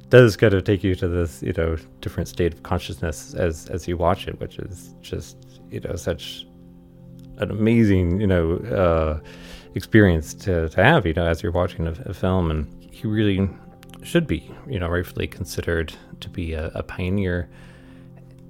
does 0.10 0.36
kind 0.36 0.54
of 0.54 0.64
take 0.64 0.84
you 0.84 0.96
to 0.96 1.08
this, 1.08 1.42
you 1.44 1.54
know, 1.54 1.78
different 2.02 2.28
state 2.28 2.54
of 2.54 2.64
consciousness 2.64 3.34
as, 3.36 3.68
as 3.68 3.88
you 3.88 3.96
watch 3.96 4.28
it, 4.28 4.40
which 4.40 4.58
is 4.60 4.96
just, 5.02 5.38
you 5.70 5.80
know, 5.80 5.96
such 5.96 6.48
an 7.38 7.52
amazing, 7.52 8.20
you 8.20 8.28
know, 8.28 8.56
uh, 8.58 9.20
experience 9.76 10.34
to, 10.34 10.68
to 10.70 10.84
have, 10.84 11.06
you 11.06 11.14
know, 11.14 11.26
as 11.26 11.44
you're 11.44 11.52
watching 11.52 11.88
a, 11.88 11.92
a, 12.06 12.14
film. 12.14 12.50
And 12.50 12.92
he 12.92 13.08
really 13.08 13.50
should 14.04 14.26
be, 14.26 14.52
you 14.68 14.80
know, 14.80 14.90
rightfully 14.90 15.28
considered 15.28 15.94
to 16.22 16.30
be 16.30 16.54
a, 16.54 16.72
a 16.74 16.84
pioneer 16.84 17.48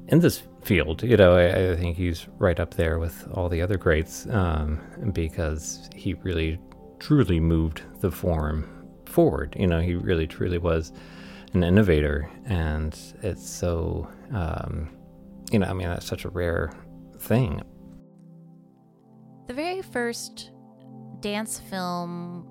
in 0.07 0.19
this 0.19 0.41
field. 0.61 1.03
You 1.03 1.17
know, 1.17 1.35
I, 1.35 1.71
I, 1.71 1.75
think 1.75 1.97
he's 1.97 2.25
right 2.37 2.59
up 2.59 2.75
there 2.75 2.99
with 2.99 3.27
all 3.33 3.49
the 3.49 3.61
other 3.61 3.77
greats 3.77 4.27
um, 4.27 4.79
because 5.13 5.89
he 5.93 6.13
really, 6.15 6.57
truly 6.99 7.39
moved 7.39 7.81
the 8.01 8.11
form 8.11 8.67
forward. 9.05 9.55
You 9.57 9.67
know, 9.67 9.79
he 9.79 9.95
really, 9.95 10.27
truly 10.27 10.57
was 10.57 10.91
an 11.53 11.63
innovator. 11.63 12.29
And 12.45 12.97
it's 13.23 13.49
so, 13.49 14.07
um, 14.33 14.89
you 15.51 15.59
know, 15.59 15.67
I 15.67 15.73
mean, 15.73 15.87
that's 15.87 16.05
such 16.05 16.25
a 16.25 16.29
rare 16.29 16.71
thing. 17.17 17.61
The 19.47 19.53
very 19.53 19.81
first 19.81 20.51
dance 21.21 21.59
film 21.59 22.47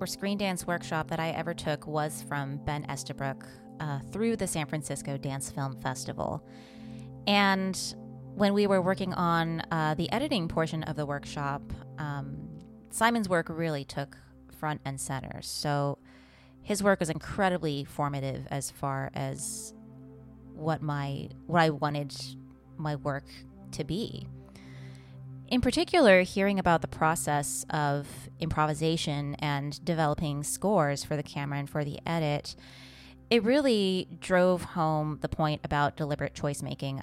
or 0.00 0.06
screen 0.06 0.38
dance 0.38 0.66
workshop 0.66 1.08
that 1.08 1.20
I 1.20 1.30
ever 1.30 1.52
took 1.52 1.86
was 1.86 2.22
from 2.28 2.58
Ben 2.64 2.84
Estabrook 2.88 3.46
uh, 3.80 3.98
through 4.12 4.36
the 4.36 4.46
San 4.46 4.66
Francisco 4.66 5.16
Dance 5.16 5.50
Film 5.50 5.78
Festival. 5.80 6.46
And 7.26 7.78
when 8.34 8.54
we 8.54 8.66
were 8.66 8.80
working 8.80 9.12
on 9.14 9.60
uh, 9.70 9.94
the 9.94 10.10
editing 10.12 10.48
portion 10.48 10.82
of 10.84 10.96
the 10.96 11.04
workshop, 11.04 11.62
um, 11.98 12.49
Simon's 12.90 13.28
work 13.28 13.46
really 13.48 13.84
took 13.84 14.16
front 14.58 14.80
and 14.84 15.00
center. 15.00 15.40
So 15.42 15.98
his 16.62 16.82
work 16.82 17.00
was 17.00 17.10
incredibly 17.10 17.84
formative 17.84 18.46
as 18.50 18.70
far 18.70 19.10
as 19.14 19.72
what 20.54 20.82
my 20.82 21.28
what 21.46 21.62
I 21.62 21.70
wanted 21.70 22.14
my 22.76 22.96
work 22.96 23.24
to 23.72 23.84
be. 23.84 24.26
In 25.48 25.60
particular, 25.60 26.22
hearing 26.22 26.58
about 26.60 26.80
the 26.80 26.88
process 26.88 27.64
of 27.70 28.06
improvisation 28.38 29.34
and 29.36 29.84
developing 29.84 30.44
scores 30.44 31.02
for 31.02 31.16
the 31.16 31.24
camera 31.24 31.58
and 31.58 31.68
for 31.68 31.84
the 31.84 31.98
edit, 32.06 32.54
it 33.30 33.42
really 33.42 34.06
drove 34.20 34.62
home 34.62 35.18
the 35.22 35.28
point 35.28 35.60
about 35.64 35.96
deliberate 35.96 36.34
choice 36.34 36.62
making. 36.62 37.02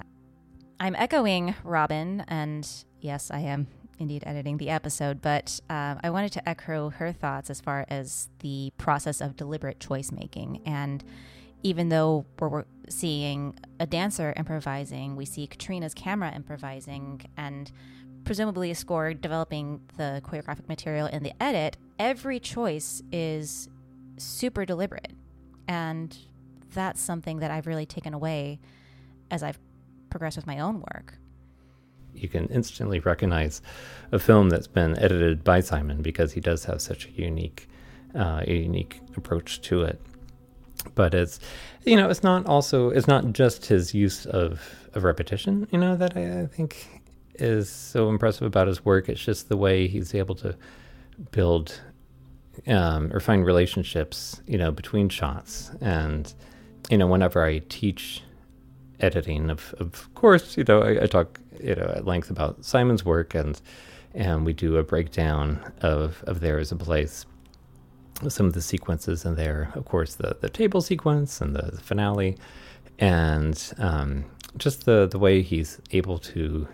I'm 0.80 0.94
echoing 0.94 1.56
Robin, 1.62 2.24
and 2.28 2.66
yes, 3.00 3.30
I 3.30 3.40
am 3.40 3.66
indeed 3.98 4.22
editing 4.26 4.58
the 4.58 4.70
episode, 4.70 5.20
but 5.20 5.60
uh, 5.68 5.96
I 6.02 6.10
wanted 6.10 6.32
to 6.32 6.48
echo 6.48 6.90
her 6.90 7.12
thoughts 7.12 7.50
as 7.50 7.60
far 7.60 7.84
as 7.88 8.28
the 8.40 8.72
process 8.78 9.20
of 9.20 9.36
deliberate 9.36 9.80
choice 9.80 10.12
making. 10.12 10.62
And 10.64 11.04
even 11.62 11.88
though 11.88 12.24
we're 12.38 12.64
seeing 12.88 13.58
a 13.80 13.86
dancer 13.86 14.32
improvising, 14.36 15.16
we 15.16 15.24
see 15.24 15.46
Katrina's 15.46 15.94
camera 15.94 16.32
improvising, 16.34 17.22
and 17.36 17.70
presumably 18.24 18.70
a 18.70 18.74
score 18.74 19.14
developing 19.14 19.80
the 19.96 20.22
choreographic 20.24 20.68
material 20.68 21.06
in 21.06 21.22
the 21.22 21.32
edit, 21.42 21.76
every 21.98 22.38
choice 22.38 23.02
is 23.10 23.68
super 24.16 24.64
deliberate. 24.64 25.12
And 25.66 26.16
that's 26.72 27.00
something 27.00 27.38
that 27.40 27.50
I've 27.50 27.66
really 27.66 27.86
taken 27.86 28.14
away 28.14 28.60
as 29.30 29.42
I've 29.42 29.58
progressed 30.10 30.36
with 30.36 30.46
my 30.46 30.60
own 30.60 30.80
work. 30.94 31.18
You 32.20 32.28
can 32.28 32.46
instantly 32.46 33.00
recognize 33.00 33.62
a 34.12 34.18
film 34.18 34.48
that's 34.48 34.66
been 34.66 34.98
edited 34.98 35.44
by 35.44 35.60
Simon 35.60 36.02
because 36.02 36.32
he 36.32 36.40
does 36.40 36.64
have 36.64 36.80
such 36.80 37.06
a 37.06 37.10
unique, 37.10 37.68
uh, 38.14 38.42
a 38.46 38.52
unique 38.52 39.00
approach 39.16 39.60
to 39.62 39.82
it. 39.82 40.00
But 40.94 41.14
it's, 41.14 41.40
you 41.84 41.96
know, 41.96 42.08
it's 42.08 42.22
not 42.22 42.46
also 42.46 42.90
it's 42.90 43.06
not 43.08 43.32
just 43.32 43.66
his 43.66 43.94
use 43.94 44.26
of 44.26 44.60
of 44.94 45.04
repetition, 45.04 45.68
you 45.70 45.78
know, 45.78 45.96
that 45.96 46.16
I, 46.16 46.42
I 46.42 46.46
think 46.46 47.02
is 47.34 47.68
so 47.68 48.08
impressive 48.08 48.46
about 48.46 48.68
his 48.68 48.84
work. 48.84 49.08
It's 49.08 49.24
just 49.24 49.48
the 49.48 49.56
way 49.56 49.86
he's 49.86 50.14
able 50.14 50.34
to 50.36 50.56
build 51.30 51.80
um, 52.66 53.12
or 53.12 53.20
find 53.20 53.44
relationships, 53.44 54.40
you 54.46 54.58
know, 54.58 54.70
between 54.70 55.08
shots. 55.08 55.70
And, 55.80 56.32
you 56.90 56.98
know, 56.98 57.06
whenever 57.06 57.44
I 57.44 57.60
teach 57.68 58.22
editing, 59.00 59.50
of, 59.50 59.74
of 59.78 60.12
course, 60.14 60.56
you 60.56 60.64
know, 60.64 60.82
I, 60.82 61.04
I 61.04 61.06
talk, 61.06 61.40
you 61.62 61.74
know, 61.74 61.92
at 61.94 62.06
length 62.06 62.30
about 62.30 62.64
Simon's 62.64 63.04
work 63.04 63.34
and, 63.34 63.60
and 64.14 64.44
we 64.44 64.52
do 64.52 64.76
a 64.76 64.82
breakdown 64.82 65.72
of, 65.80 66.22
of 66.26 66.40
There 66.40 66.58
Is 66.58 66.72
a 66.72 66.76
Place. 66.76 67.26
Some 68.28 68.46
of 68.46 68.52
the 68.52 68.62
sequences 68.62 69.24
in 69.24 69.36
there, 69.36 69.70
of 69.74 69.84
course, 69.84 70.16
the, 70.16 70.36
the 70.40 70.48
table 70.48 70.80
sequence 70.80 71.40
and 71.40 71.54
the, 71.54 71.70
the 71.72 71.80
finale, 71.80 72.36
and 72.98 73.72
um, 73.78 74.24
just 74.56 74.86
the, 74.86 75.06
the 75.06 75.18
way 75.18 75.42
he's 75.42 75.80
able 75.92 76.18
to 76.18 76.66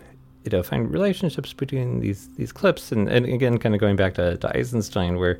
you 0.45 0.51
know 0.51 0.63
find 0.63 0.91
relationships 0.91 1.53
between 1.53 1.99
these 1.99 2.29
these 2.35 2.51
clips 2.51 2.91
and, 2.91 3.09
and 3.09 3.25
again 3.25 3.57
kind 3.57 3.73
of 3.73 3.81
going 3.81 3.95
back 3.95 4.13
to, 4.13 4.37
to 4.37 4.57
Eisenstein 4.57 5.17
where 5.17 5.39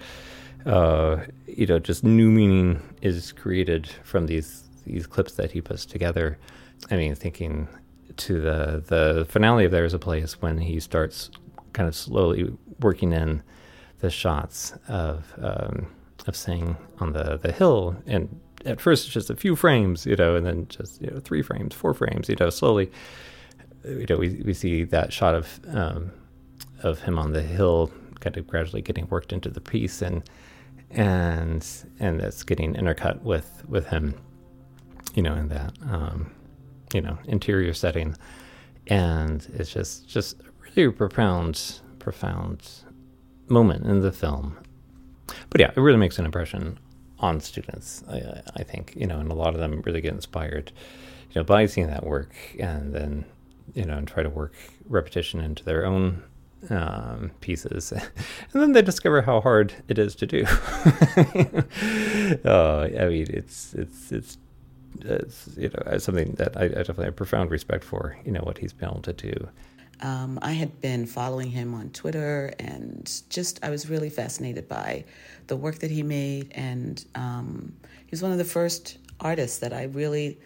uh, 0.65 1.17
you 1.47 1.65
know 1.67 1.79
just 1.79 2.03
new 2.03 2.29
meaning 2.29 2.81
is 3.01 3.31
created 3.31 3.87
from 4.03 4.25
these 4.25 4.63
these 4.85 5.05
clips 5.07 5.33
that 5.33 5.51
he 5.51 5.61
puts 5.61 5.85
together 5.85 6.37
I 6.91 6.95
mean 6.97 7.15
thinking 7.15 7.67
to 8.17 8.41
the 8.41 8.83
the 8.85 9.25
finale 9.25 9.65
of 9.65 9.71
There's 9.71 9.93
a 9.93 9.99
Place 9.99 10.41
when 10.41 10.57
he 10.57 10.79
starts 10.79 11.31
kind 11.73 11.87
of 11.87 11.95
slowly 11.95 12.53
working 12.79 13.11
in 13.11 13.41
the 13.99 14.09
shots 14.09 14.73
of 14.87 15.33
um, 15.41 15.87
of 16.27 16.35
saying 16.35 16.77
on 16.99 17.13
the 17.13 17.37
the 17.37 17.51
hill. 17.51 17.95
And 18.05 18.39
at 18.65 18.81
first 18.81 19.05
it's 19.05 19.13
just 19.13 19.29
a 19.29 19.35
few 19.35 19.55
frames 19.55 20.05
you 20.05 20.15
know 20.15 20.35
and 20.35 20.45
then 20.45 20.67
just 20.69 21.01
you 21.01 21.11
know 21.11 21.19
three 21.19 21.43
frames 21.43 21.75
four 21.75 21.93
frames 21.93 22.27
you 22.27 22.35
know 22.39 22.49
slowly 22.49 22.89
you 23.87 24.05
know, 24.09 24.17
we, 24.17 24.41
we 24.45 24.53
see 24.53 24.83
that 24.85 25.13
shot 25.13 25.35
of 25.35 25.59
um, 25.67 26.11
of 26.83 26.99
him 27.01 27.17
on 27.19 27.33
the 27.33 27.41
hill, 27.41 27.91
kind 28.19 28.37
of 28.37 28.47
gradually 28.47 28.81
getting 28.81 29.07
worked 29.09 29.31
into 29.31 29.49
the 29.49 29.61
piece, 29.61 30.01
and 30.01 30.23
and 30.91 31.67
and 31.99 32.19
that's 32.19 32.43
getting 32.43 32.73
intercut 32.73 33.21
with 33.21 33.63
with 33.67 33.87
him, 33.87 34.15
you 35.13 35.21
know, 35.21 35.35
in 35.35 35.49
that 35.49 35.73
um, 35.89 36.31
you 36.95 37.01
know 37.01 37.17
interior 37.25 37.73
setting, 37.73 38.15
and 38.87 39.45
it's 39.53 39.73
just 39.73 40.07
just 40.07 40.37
really 40.75 40.93
profound 40.93 41.81
profound 41.99 42.65
moment 43.49 43.85
in 43.85 43.99
the 43.99 44.13
film. 44.13 44.57
But 45.49 45.59
yeah, 45.59 45.71
it 45.75 45.79
really 45.79 45.97
makes 45.97 46.17
an 46.17 46.25
impression 46.25 46.79
on 47.19 47.41
students. 47.41 48.01
I, 48.09 48.41
I 48.55 48.63
think 48.63 48.93
you 48.95 49.07
know, 49.07 49.19
and 49.19 49.29
a 49.29 49.35
lot 49.35 49.53
of 49.53 49.59
them 49.59 49.81
really 49.85 49.99
get 49.99 50.13
inspired, 50.13 50.71
you 51.31 51.41
know, 51.41 51.43
by 51.43 51.65
seeing 51.65 51.87
that 51.87 52.05
work, 52.05 52.33
and 52.59 52.95
then 52.95 53.25
you 53.73 53.83
know, 53.83 53.97
and 53.97 54.07
try 54.07 54.23
to 54.23 54.29
work 54.29 54.53
repetition 54.87 55.41
into 55.41 55.65
their 55.65 55.85
own 55.85 56.23
um, 56.69 57.31
pieces, 57.41 57.91
and 58.53 58.61
then 58.61 58.71
they 58.71 58.81
discover 58.81 59.21
how 59.21 59.41
hard 59.41 59.73
it 59.89 59.99
is 59.99 60.15
to 60.15 60.25
do. 60.25 60.45
uh, 62.45 62.87
I 62.97 63.09
mean, 63.09 63.27
it's 63.29 63.73
it's 63.73 64.13
it's 64.13 64.37
it's 65.01 65.49
you 65.57 65.69
know 65.69 65.97
something 65.97 66.33
that 66.33 66.55
I, 66.57 66.65
I, 66.65 66.67
definitely 66.67 67.05
have 67.05 67.15
profound 67.15 67.51
respect 67.51 67.83
for. 67.83 68.17
You 68.25 68.31
know 68.31 68.41
what 68.41 68.57
he's 68.57 68.73
been 68.73 68.89
able 68.89 69.01
to 69.01 69.13
do. 69.13 69.47
Um, 70.01 70.39
I 70.41 70.51
had 70.51 70.81
been 70.81 71.05
following 71.05 71.49
him 71.49 71.73
on 71.73 71.89
Twitter, 71.89 72.53
and 72.59 73.09
just 73.29 73.63
I 73.63 73.69
was 73.69 73.89
really 73.89 74.09
fascinated 74.09 74.67
by 74.67 75.05
the 75.47 75.55
work 75.55 75.79
that 75.79 75.91
he 75.91 76.03
made, 76.03 76.51
and 76.51 77.03
um, 77.15 77.73
he 78.05 78.11
was 78.11 78.21
one 78.21 78.31
of 78.31 78.37
the 78.37 78.45
first 78.45 78.97
artists 79.19 79.59
that 79.59 79.73
I 79.73 79.83
really 79.83 80.37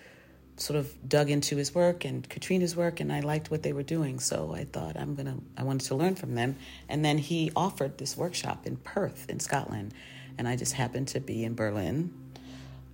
sort 0.58 0.78
of 0.78 0.94
dug 1.08 1.30
into 1.30 1.56
his 1.56 1.74
work 1.74 2.06
and 2.06 2.28
Katrina's 2.28 2.76
work, 2.76 3.00
and 3.00 3.12
I 3.12 3.22
liked 3.22 3.50
what 3.50 3.64
they 3.64 3.74
were 3.74 3.84
doing. 3.84 4.20
So 4.20 4.54
I 4.54 4.66
thought 4.66 4.98
I'm 4.98 5.16
gonna, 5.16 5.38
I 5.58 5.64
wanted 5.64 5.88
to 5.88 5.96
learn 5.96 6.16
from 6.16 6.36
them. 6.36 6.58
And 6.90 7.04
then 7.04 7.18
he 7.18 7.52
offered 7.56 7.98
this 7.98 8.18
workshop 8.18 8.68
in 8.68 8.76
Perth, 8.78 9.30
in 9.30 9.40
Scotland, 9.40 9.94
and 10.38 10.48
I 10.48 10.56
just 10.56 10.74
happened 10.74 11.08
to 11.10 11.20
be 11.20 11.44
in 11.44 11.56
Berlin 11.56 12.14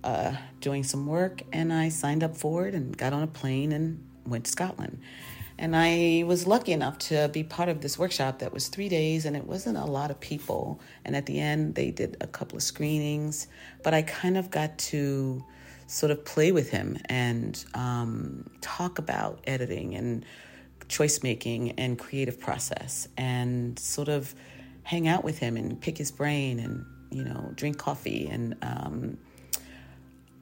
uh, 0.06 0.36
doing 0.60 0.84
some 0.84 1.06
work, 1.06 1.42
and 1.52 1.72
I 1.72 1.88
signed 1.88 2.22
up 2.22 2.36
for 2.36 2.68
it 2.68 2.74
and 2.74 2.96
got 2.96 3.12
on 3.12 3.24
a 3.24 3.26
plane 3.26 3.72
and 3.72 4.02
went 4.24 4.44
to 4.44 4.50
Scotland. 4.50 5.00
And 5.58 5.74
I 5.74 6.22
was 6.26 6.46
lucky 6.46 6.72
enough 6.72 6.98
to 7.10 7.28
be 7.32 7.42
part 7.42 7.68
of 7.68 7.80
this 7.80 7.98
workshop 7.98 8.38
that 8.38 8.52
was 8.52 8.68
three 8.68 8.88
days, 8.88 9.24
and 9.24 9.36
it 9.36 9.44
wasn't 9.44 9.78
a 9.78 9.84
lot 9.84 10.12
of 10.12 10.20
people. 10.20 10.80
And 11.04 11.16
at 11.16 11.26
the 11.26 11.40
end, 11.40 11.74
they 11.74 11.90
did 11.90 12.16
a 12.20 12.26
couple 12.28 12.56
of 12.56 12.62
screenings, 12.62 13.48
but 13.82 13.94
I 13.94 14.02
kind 14.02 14.36
of 14.36 14.50
got 14.50 14.78
to 14.78 15.44
sort 15.88 16.12
of 16.12 16.24
play 16.24 16.52
with 16.52 16.70
him 16.70 16.98
and 17.06 17.64
um, 17.74 18.48
talk 18.60 19.00
about 19.00 19.40
editing 19.44 19.96
and 19.96 20.24
choice 20.88 21.24
making 21.24 21.72
and 21.72 21.98
creative 21.98 22.38
process 22.38 23.08
and 23.16 23.76
sort 23.76 24.08
of 24.08 24.34
hang 24.84 25.08
out 25.08 25.24
with 25.24 25.38
him 25.38 25.56
and 25.56 25.80
pick 25.80 25.98
his 25.98 26.12
brain 26.12 26.60
and 26.60 26.84
you 27.10 27.24
know 27.24 27.50
drink 27.56 27.76
coffee 27.76 28.28
and 28.28 28.54
um, 28.62 29.16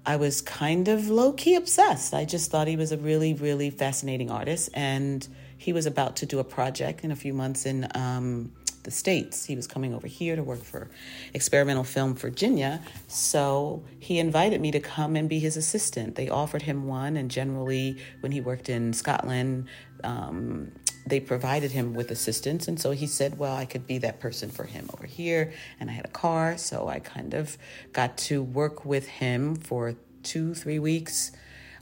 I 0.07 0.17
was 0.17 0.43
kind 0.43 0.89
of 0.89 1.09
low 1.09 1.33
key 1.33 1.55
obsessed. 1.55 2.13
I 2.13 2.25
just 2.25 2.51
thought 2.51 2.69
he 2.69 2.77
was 2.77 2.93
a 2.93 2.99
really, 2.99 3.33
really 3.33 3.71
fascinating 3.71 4.31
artist, 4.31 4.69
and 4.75 5.27
he 5.57 5.73
was 5.73 5.87
about 5.87 6.17
to 6.17 6.27
do 6.27 6.39
a 6.41 6.45
project 6.45 7.05
in 7.05 7.11
a 7.11 7.17
few 7.17 7.33
months 7.33 7.65
in 7.65 7.89
um, 7.95 8.53
the 8.83 8.91
States. 8.91 9.47
He 9.47 9.57
was 9.57 9.67
coming 9.67 9.95
over 9.95 10.07
here 10.07 10.37
to 10.37 10.43
work 10.43 10.63
for 10.63 10.91
Experimental 11.33 11.85
Film 11.85 12.15
Virginia. 12.15 12.83
So 13.09 13.83
he 13.99 14.19
invited 14.19 14.61
me 14.61 14.71
to 14.73 14.81
come 14.81 15.17
and 15.17 15.29
be 15.29 15.39
his 15.39 15.57
assistant. 15.57 16.17
They 16.17 16.29
offered 16.29 16.63
him 16.63 16.87
one, 16.87 17.17
and 17.17 17.31
generally, 17.31 17.97
when 18.21 18.31
he 18.31 18.43
worked 18.43 18.69
in 18.69 18.93
Scotland, 18.93 19.69
um, 20.03 20.73
they 21.07 21.21
provided 21.21 21.73
him 21.73 21.95
with 21.95 22.11
assistance. 22.11 22.69
And 22.69 22.81
so 22.81 22.93
he 22.93 23.07
said, 23.07 23.39
Well, 23.39 23.55
I 23.55 23.65
could 23.65 23.87
be 23.87 23.99
that 23.99 24.21
person 24.21 24.51
for 24.51 24.65
him 24.65 24.89
over 24.95 25.07
here. 25.07 25.53
And 25.79 25.91
I 25.91 25.93
had 25.93 26.05
a 26.05 26.09
car. 26.09 26.57
So 26.57 26.89
I 26.89 26.99
kind 26.99 27.35
of 27.35 27.57
got 27.93 28.17
to 28.19 28.43
work 28.43 28.85
with 28.85 29.07
him 29.07 29.57
for 29.57 29.95
two, 30.23 30.55
three 30.55 30.79
weeks. 30.79 31.33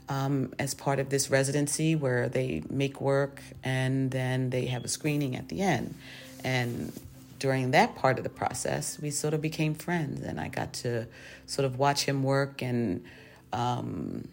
Um, 0.09 0.53
as 0.59 0.73
part 0.73 0.99
of 0.99 1.09
this 1.09 1.29
residency 1.29 1.95
where 1.95 2.27
they 2.27 2.61
make 2.69 2.99
work 2.99 3.41
and 3.63 4.11
then 4.11 4.49
they 4.49 4.65
have 4.65 4.83
a 4.83 4.89
screening 4.89 5.37
at 5.37 5.47
the 5.47 5.61
end. 5.61 5.95
And 6.43 6.91
during 7.39 7.71
that 7.71 7.95
part 7.95 8.17
of 8.17 8.23
the 8.23 8.29
process, 8.29 8.99
we 9.01 9.11
sort 9.11 9.33
of 9.33 9.41
became 9.41 9.75
friends, 9.75 10.21
and 10.21 10.39
I 10.39 10.47
got 10.47 10.71
to 10.75 11.07
sort 11.45 11.65
of 11.65 11.77
watch 11.77 12.05
him 12.05 12.23
work 12.23 12.61
and 12.61 13.03
um, 13.51 14.27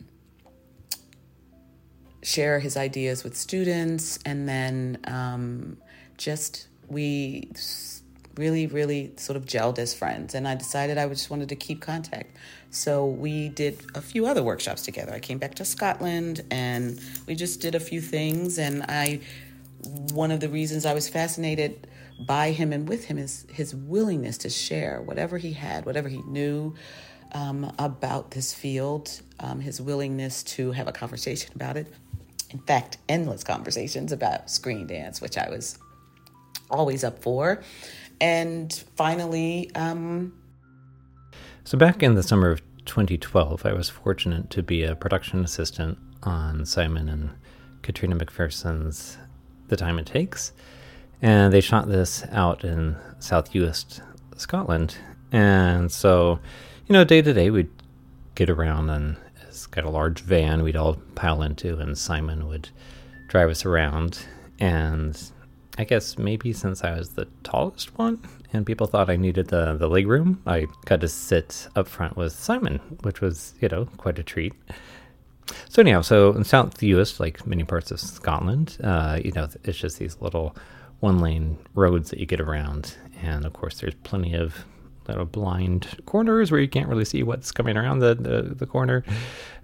share 2.23 2.61
his 2.61 2.77
ideas 2.77 3.25
with 3.25 3.37
students, 3.37 4.19
and 4.25 4.49
then 4.49 4.99
um, 5.05 5.77
just 6.17 6.69
we 6.89 7.51
really, 8.37 8.67
really 8.67 9.13
sort 9.17 9.37
of 9.37 9.45
gelled 9.45 9.79
as 9.79 9.93
friends. 9.95 10.35
And 10.35 10.47
I 10.47 10.55
decided 10.55 10.99
I 10.99 11.09
just 11.09 11.31
wanted 11.31 11.49
to 11.51 11.57
keep 11.57 11.81
contact. 11.81 12.37
So 12.71 13.07
we 13.07 13.49
did 13.51 13.85
a 13.95 14.01
few 14.01 14.27
other 14.27 14.43
workshops 14.43 14.83
together. 14.83 15.13
I 15.13 15.21
came 15.21 15.39
back 15.39 15.55
to 15.57 15.65
Scotland 15.65 16.43
and 16.51 17.01
we 17.27 17.35
just 17.35 17.61
did 17.61 17.75
a 17.75 17.81
few 17.81 18.01
things. 18.01 18.59
And 18.59 18.85
I, 18.85 19.21
one 20.13 20.31
of 20.31 20.41
the 20.41 20.49
reasons 20.49 20.87
I 20.87 20.95
was 20.95 21.09
fascinated 21.09 21.87
by 22.27 22.53
him 22.53 22.73
and 22.73 22.89
with 22.89 23.05
him 23.05 23.19
is 23.19 23.47
his 23.53 23.75
willingness 23.75 24.39
to 24.39 24.51
share 24.51 25.03
whatever 25.03 25.39
he 25.39 25.53
had, 25.53 25.85
whatever 25.85 26.09
he 26.09 26.23
knew 26.23 26.75
um, 27.33 27.73
about 27.79 28.31
this 28.31 28.55
field, 28.55 29.21
um, 29.41 29.61
his 29.61 29.81
willingness 29.81 30.43
to 30.43 30.73
have 30.73 30.89
a 30.89 30.93
conversation 30.93 31.53
about 31.55 31.77
it. 31.77 31.93
In 32.51 32.59
fact, 32.61 32.99
endless 33.09 33.45
conversations 33.45 34.13
about 34.13 34.51
screen 34.51 34.87
dance, 34.87 35.21
which 35.21 35.39
I 35.39 35.49
was 35.49 35.79
always 36.71 37.05
up 37.05 37.23
for. 37.23 37.63
And 38.21 38.73
finally, 38.97 39.71
um, 39.75 40.33
so 41.65 41.79
back 41.79 42.03
in 42.03 42.15
the 42.15 42.23
summer 42.23 42.51
of 42.51 42.63
2012, 42.85 43.65
I 43.65 43.73
was 43.73 43.89
fortunate 43.89 44.51
to 44.51 44.63
be 44.63 44.83
a 44.83 44.97
production 44.97 45.45
assistant 45.45 45.99
on 46.23 46.67
Simon 46.67 47.09
and 47.09 47.31
Katrina 47.83 48.17
McPherson's 48.17 49.19
The 49.69 49.77
Time 49.77 49.99
It 49.99 50.07
Takes. 50.07 50.53
And 51.23 51.53
they 51.53 51.61
shot 51.61 51.89
this 51.89 52.25
out 52.33 52.65
in 52.65 52.97
southeast 53.19 54.01
Scotland. 54.37 54.97
And 55.33 55.93
so, 55.93 56.41
you 56.87 56.93
know, 56.93 57.05
day 57.05 57.23
to 57.23 57.33
day, 57.33 57.51
we'd 57.51 57.71
get 58.35 58.51
around 58.51 58.91
and 58.91 59.17
it's 59.51 59.67
got 59.67 59.85
a 59.85 59.91
large 59.91 60.21
van 60.21 60.63
we'd 60.63 60.77
all 60.77 60.95
pile 61.17 61.43
into, 61.43 61.77
and 61.77 61.99
Simon 61.99 62.47
would 62.47 62.69
drive 63.29 63.51
us 63.51 63.67
around. 63.67 64.21
And 64.61 65.21
I 65.77 65.85
guess 65.85 66.17
maybe 66.17 66.53
since 66.53 66.85
I 66.85 66.97
was 66.97 67.11
the 67.11 67.27
tallest 67.43 67.99
one 67.99 68.21
and 68.53 68.65
people 68.65 68.87
thought 68.87 69.11
I 69.11 69.17
needed 69.17 69.49
the, 69.49 69.75
the 69.77 69.89
leg 69.89 70.07
room, 70.07 70.41
I 70.47 70.67
got 70.85 71.01
to 71.01 71.09
sit 71.09 71.69
up 71.75 71.89
front 71.89 72.17
with 72.17 72.33
Simon, 72.33 72.79
which 73.03 73.21
was, 73.21 73.55
you 73.61 73.69
know, 73.69 73.87
quite 73.97 74.19
a 74.19 74.23
treat. 74.23 74.53
So 75.69 75.83
anyhow, 75.83 76.03
so 76.03 76.33
in 76.33 76.45
South 76.45 76.81
US, 76.83 77.19
like 77.19 77.45
many 77.47 77.65
parts 77.65 77.91
of 77.91 77.99
Scotland, 77.99 78.77
uh, 78.83 79.19
you 79.25 79.33
know, 79.33 79.49
it's 79.65 79.79
just 79.79 79.99
these 79.99 80.17
little 80.21 80.55
one-lane 81.01 81.59
roads 81.75 82.11
that 82.11 82.21
you 82.21 82.27
get 82.27 82.41
around, 82.41 82.97
and 83.23 83.45
of 83.45 83.53
course, 83.53 83.81
there's 83.81 83.95
plenty 84.05 84.35
of 84.35 84.65
little 85.11 85.27
blind 85.27 85.87
corners 86.07 86.51
where 86.51 86.61
you 86.61 86.69
can't 86.69 86.89
really 86.89 87.05
see 87.05 87.23
what's 87.23 87.53
coming 87.53 87.77
around 87.77 88.01
the 88.01 88.15
the, 88.15 88.55
the 88.55 88.67
corner. 88.67 89.05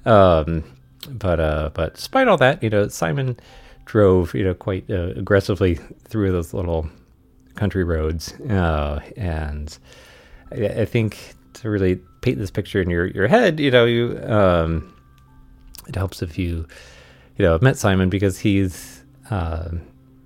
Um, 0.05 0.65
but 1.09 1.41
uh, 1.41 1.71
but 1.75 1.95
despite 1.95 2.29
all 2.29 2.37
that, 2.39 2.63
you 2.63 2.71
know, 2.71 2.89
Simon 2.89 3.39
drove, 3.85 4.35
you 4.35 4.45
know, 4.45 4.55
quite 4.55 4.91
uh, 4.91 5.13
aggressively 5.17 5.75
through 6.09 6.33
those 6.33 6.53
little 6.53 6.89
country 7.55 7.85
roads, 7.85 8.33
uh, 8.43 9.01
and 9.17 9.79
I, 10.53 10.67
I, 10.67 10.85
think 10.85 11.35
to 11.55 11.71
really 11.71 11.97
paint 12.21 12.39
this 12.39 12.51
picture 12.51 12.81
in 12.81 12.91
your 12.91 13.07
your 13.07 13.29
head, 13.29 13.61
you 13.61 13.71
know, 13.71 13.85
you 13.85 14.19
um, 14.25 14.95
it 15.87 15.95
helps 15.95 16.23
if 16.23 16.39
you 16.39 16.67
you 17.37 17.45
know 17.45 17.59
met 17.61 17.77
Simon 17.77 18.09
because 18.09 18.39
he's 18.39 19.03
uh, 19.31 19.71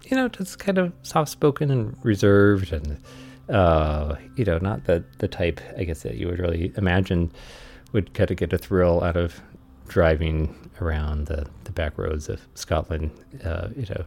you 0.04 0.16
know 0.16 0.28
just 0.28 0.58
kind 0.58 0.78
of 0.78 0.92
soft 1.02 1.30
spoken 1.30 1.70
and 1.70 1.96
reserved 2.02 2.72
and 2.72 2.98
uh, 3.50 4.16
you 4.36 4.44
know 4.44 4.58
not 4.58 4.84
the 4.84 5.04
the 5.18 5.28
type 5.28 5.60
I 5.76 5.84
guess 5.84 6.02
that 6.02 6.16
you 6.16 6.28
would 6.28 6.38
really 6.38 6.72
imagine 6.76 7.32
would 7.92 8.14
kind 8.14 8.30
of 8.30 8.36
get 8.36 8.52
a 8.52 8.58
thrill 8.58 9.02
out 9.02 9.16
of 9.16 9.40
driving 9.90 10.54
around 10.80 11.26
the, 11.26 11.46
the 11.64 11.72
back 11.72 11.98
roads 11.98 12.28
of 12.28 12.40
Scotland, 12.54 13.10
uh, 13.44 13.68
you 13.76 13.84
know, 13.90 14.04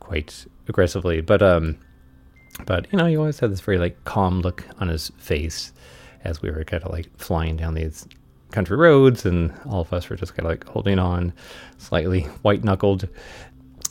quite 0.00 0.46
aggressively. 0.68 1.20
But 1.20 1.42
um, 1.42 1.78
but 2.66 2.86
you 2.90 2.98
know, 2.98 3.06
he 3.06 3.16
always 3.16 3.38
had 3.38 3.52
this 3.52 3.60
very 3.60 3.78
like 3.78 4.02
calm 4.04 4.40
look 4.40 4.64
on 4.80 4.88
his 4.88 5.12
face 5.18 5.72
as 6.24 6.42
we 6.42 6.50
were 6.50 6.64
kind 6.64 6.82
of 6.82 6.90
like 6.90 7.08
flying 7.18 7.56
down 7.56 7.74
these 7.74 8.08
country 8.50 8.76
roads, 8.76 9.24
and 9.26 9.52
all 9.66 9.82
of 9.82 9.92
us 9.92 10.08
were 10.08 10.16
just 10.16 10.34
kind 10.34 10.46
of 10.46 10.50
like 10.50 10.66
holding 10.66 10.98
on, 10.98 11.32
slightly 11.76 12.22
white 12.42 12.64
knuckled. 12.64 13.08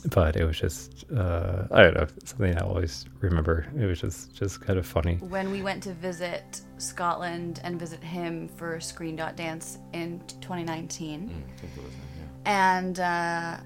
But 0.06 0.36
it 0.36 0.44
was 0.44 0.58
just 0.58 1.04
uh, 1.14 1.66
I 1.70 1.82
don't 1.82 1.94
know 1.94 2.06
something 2.24 2.56
I 2.56 2.60
always 2.60 3.06
remember. 3.20 3.66
It 3.76 3.84
was 3.84 4.00
just 4.00 4.34
just 4.34 4.60
kind 4.60 4.78
of 4.78 4.86
funny. 4.86 5.16
When 5.16 5.50
we 5.50 5.62
went 5.62 5.82
to 5.84 5.92
visit 5.94 6.60
Scotland 6.78 7.60
and 7.64 7.78
visit 7.78 8.02
him 8.02 8.48
for 8.48 8.80
Screen 8.80 9.16
Dot 9.16 9.36
Dance 9.36 9.78
in 9.92 10.20
2019, 10.40 11.28
mm, 11.28 11.32
yeah. 11.32 12.22
and 12.44 13.00
uh, 13.00 13.56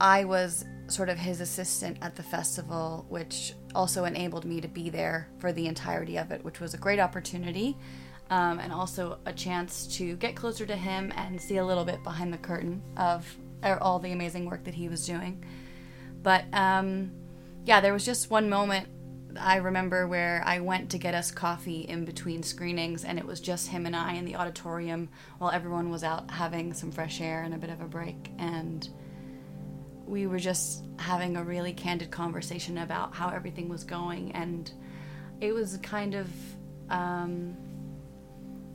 I 0.00 0.24
was 0.24 0.64
sort 0.88 1.08
of 1.08 1.18
his 1.18 1.40
assistant 1.40 1.98
at 2.02 2.16
the 2.16 2.22
festival, 2.22 3.06
which 3.08 3.54
also 3.74 4.04
enabled 4.04 4.44
me 4.44 4.60
to 4.60 4.68
be 4.68 4.90
there 4.90 5.28
for 5.38 5.52
the 5.52 5.66
entirety 5.66 6.16
of 6.18 6.30
it, 6.30 6.44
which 6.44 6.60
was 6.60 6.74
a 6.74 6.78
great 6.78 6.98
opportunity. 6.98 7.76
Um, 8.30 8.60
and 8.60 8.72
also 8.72 9.18
a 9.26 9.32
chance 9.32 9.86
to 9.98 10.16
get 10.16 10.34
closer 10.34 10.64
to 10.64 10.74
him 10.74 11.12
and 11.16 11.38
see 11.38 11.58
a 11.58 11.66
little 11.66 11.84
bit 11.84 12.02
behind 12.02 12.32
the 12.32 12.38
curtain 12.38 12.80
of 12.96 13.26
all 13.62 13.98
the 13.98 14.12
amazing 14.12 14.46
work 14.46 14.64
that 14.64 14.72
he 14.72 14.88
was 14.88 15.06
doing. 15.06 15.44
But 16.22 16.44
um, 16.52 17.12
yeah, 17.64 17.80
there 17.80 17.92
was 17.92 18.04
just 18.04 18.30
one 18.30 18.48
moment 18.48 18.88
I 19.38 19.56
remember 19.56 20.06
where 20.06 20.42
I 20.44 20.60
went 20.60 20.90
to 20.90 20.98
get 20.98 21.14
us 21.14 21.30
coffee 21.30 21.80
in 21.82 22.04
between 22.04 22.42
screenings, 22.42 23.04
and 23.04 23.18
it 23.18 23.26
was 23.26 23.40
just 23.40 23.68
him 23.68 23.86
and 23.86 23.96
I 23.96 24.14
in 24.14 24.24
the 24.24 24.36
auditorium 24.36 25.08
while 25.38 25.50
everyone 25.50 25.90
was 25.90 26.04
out 26.04 26.30
having 26.30 26.72
some 26.74 26.90
fresh 26.90 27.20
air 27.20 27.42
and 27.42 27.54
a 27.54 27.58
bit 27.58 27.70
of 27.70 27.80
a 27.80 27.86
break. 27.86 28.30
And 28.38 28.88
we 30.06 30.26
were 30.26 30.38
just 30.38 30.84
having 30.98 31.36
a 31.36 31.44
really 31.44 31.72
candid 31.72 32.10
conversation 32.10 32.78
about 32.78 33.14
how 33.14 33.30
everything 33.30 33.68
was 33.68 33.84
going. 33.84 34.32
And 34.32 34.70
it 35.40 35.52
was 35.52 35.78
kind 35.78 36.14
of, 36.14 36.28
um, 36.90 37.56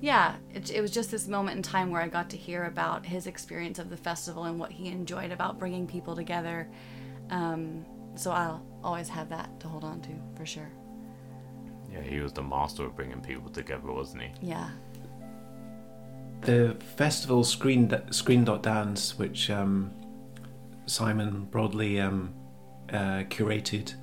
yeah, 0.01 0.35
it, 0.53 0.71
it 0.71 0.81
was 0.81 0.91
just 0.91 1.11
this 1.11 1.27
moment 1.27 1.57
in 1.57 1.63
time 1.63 1.91
where 1.91 2.01
I 2.01 2.07
got 2.07 2.29
to 2.31 2.37
hear 2.37 2.65
about 2.65 3.05
his 3.05 3.27
experience 3.27 3.79
of 3.79 3.89
the 3.89 3.97
festival 3.97 4.45
and 4.45 4.59
what 4.59 4.71
he 4.71 4.87
enjoyed 4.87 5.31
about 5.31 5.59
bringing 5.59 5.85
people 5.85 6.15
together. 6.15 6.69
Um, 7.29 7.85
so 8.15 8.31
I'll 8.31 8.65
always 8.83 9.09
have 9.09 9.29
that 9.29 9.59
to 9.59 9.67
hold 9.67 9.83
on 9.83 10.01
to 10.01 10.09
for 10.35 10.45
sure. 10.45 10.69
Yeah, 11.91 12.01
he 12.01 12.19
was 12.19 12.33
the 12.33 12.43
master 12.43 12.85
of 12.85 12.95
bringing 12.95 13.21
people 13.21 13.49
together, 13.49 13.91
wasn't 13.91 14.23
he? 14.23 14.29
Yeah. 14.41 14.69
The 16.41 16.75
festival 16.95 17.43
Screen 17.43 18.01
Screen 18.11 18.43
Dot 18.43 18.63
Dance, 18.63 19.17
which 19.17 19.49
um, 19.49 19.91
Simon 20.85 21.47
broadly 21.49 21.99
um, 21.99 22.33
uh, 22.89 23.23
curated 23.29 23.93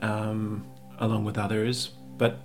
um, 0.00 0.66
along 0.98 1.24
with 1.24 1.38
others, 1.38 1.90
but 2.18 2.38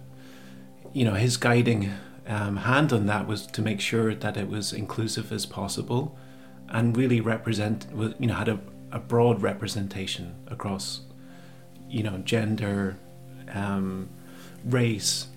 you 0.94 1.06
know 1.06 1.14
his 1.14 1.38
guiding 1.38 1.92
um, 2.28 2.58
hand 2.58 2.94
on 2.94 3.08
that 3.08 3.28
was 3.28 3.48
to 3.48 3.62
make 3.62 3.82
sure 3.82 4.14
that 4.14 4.38
it 4.38 4.48
was 4.48 4.74
inclusive 4.74 5.32
as 5.32 5.46
possible, 5.46 6.18
and 6.70 6.96
really 6.96 7.20
represent 7.20 7.88
you 8.20 8.28
know 8.28 8.36
had 8.36 8.50
a, 8.50 8.60
a 8.92 9.00
broad 9.00 9.42
representation 9.42 10.36
across 10.48 11.02
you 11.90 12.04
know 12.04 12.18
gender, 12.20 12.98
um, 13.54 14.10
race, 14.66 15.28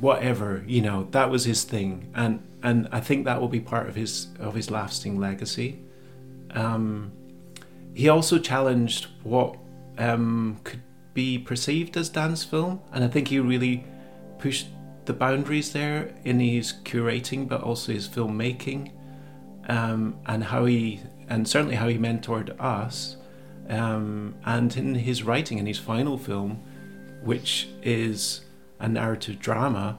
whatever 0.00 0.64
you 0.66 0.80
know 0.80 1.08
that 1.10 1.30
was 1.30 1.44
his 1.44 1.64
thing, 1.64 2.10
and 2.14 2.42
and 2.62 2.88
I 2.90 3.00
think 3.00 3.24
that 3.24 3.40
will 3.40 3.48
be 3.48 3.60
part 3.60 3.88
of 3.88 3.94
his 3.94 4.28
of 4.38 4.54
his 4.54 4.70
lasting 4.70 5.18
legacy. 5.18 5.80
Um, 6.50 7.12
he 7.94 8.08
also 8.08 8.38
challenged 8.38 9.06
what 9.22 9.56
um, 9.98 10.60
could 10.64 10.82
be 11.14 11.38
perceived 11.38 11.96
as 11.96 12.08
dance 12.08 12.44
film, 12.44 12.80
and 12.92 13.04
I 13.04 13.08
think 13.08 13.28
he 13.28 13.40
really 13.40 13.84
pushed 14.38 14.68
the 15.04 15.12
boundaries 15.12 15.72
there 15.72 16.14
in 16.24 16.38
his 16.38 16.72
curating, 16.84 17.48
but 17.48 17.62
also 17.62 17.92
his 17.92 18.08
filmmaking, 18.08 18.92
um, 19.68 20.18
and 20.26 20.44
how 20.44 20.64
he 20.64 21.00
and 21.28 21.46
certainly 21.46 21.76
how 21.76 21.88
he 21.88 21.98
mentored 21.98 22.58
us, 22.60 23.16
um, 23.68 24.34
and 24.44 24.76
in 24.76 24.94
his 24.94 25.22
writing 25.22 25.58
in 25.58 25.66
his 25.66 25.78
final 25.78 26.16
film, 26.16 26.62
which 27.22 27.68
is 27.82 28.42
a 28.80 28.88
narrative 28.88 29.38
drama, 29.38 29.98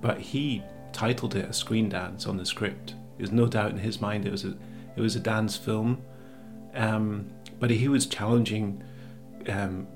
but 0.00 0.18
he 0.18 0.62
titled 0.92 1.36
it 1.36 1.44
a 1.44 1.52
screen 1.52 1.88
dance 1.88 2.26
on 2.26 2.36
the 2.36 2.46
script. 2.46 2.94
There's 3.16 3.32
no 3.32 3.46
doubt 3.46 3.70
in 3.70 3.78
his 3.78 4.00
mind 4.00 4.26
it 4.26 4.32
was 4.32 4.44
a 4.44 4.56
it 4.96 5.00
was 5.00 5.14
a 5.14 5.20
dance 5.20 5.56
film 5.56 6.02
um, 6.76 7.30
but 7.58 7.70
he 7.70 7.88
was 7.88 8.06
challenging 8.06 8.84
um, 9.48 9.88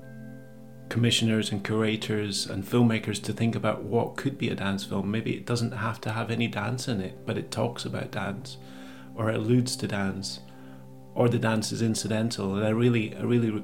commissioners 0.89 1.51
and 1.51 1.63
curators 1.63 2.47
and 2.47 2.65
filmmakers 2.65 3.21
to 3.23 3.31
think 3.31 3.55
about 3.55 3.83
what 3.83 4.17
could 4.17 4.37
be 4.37 4.49
a 4.49 4.55
dance 4.55 4.83
film. 4.83 5.09
Maybe 5.11 5.35
it 5.35 5.45
doesn't 5.45 5.71
have 5.71 6.01
to 6.01 6.11
have 6.11 6.31
any 6.31 6.47
dance 6.47 6.87
in 6.87 6.99
it, 6.99 7.25
but 7.25 7.37
it 7.37 7.51
talks 7.51 7.85
about 7.85 8.11
dance 8.11 8.57
or 9.15 9.29
alludes 9.29 9.75
to 9.77 9.87
dance 9.87 10.39
or 11.13 11.27
the 11.27 11.39
dance 11.39 11.71
is 11.71 11.81
incidental. 11.81 12.55
And 12.55 12.65
I 12.65 12.69
really, 12.69 13.15
I 13.15 13.21
really 13.21 13.63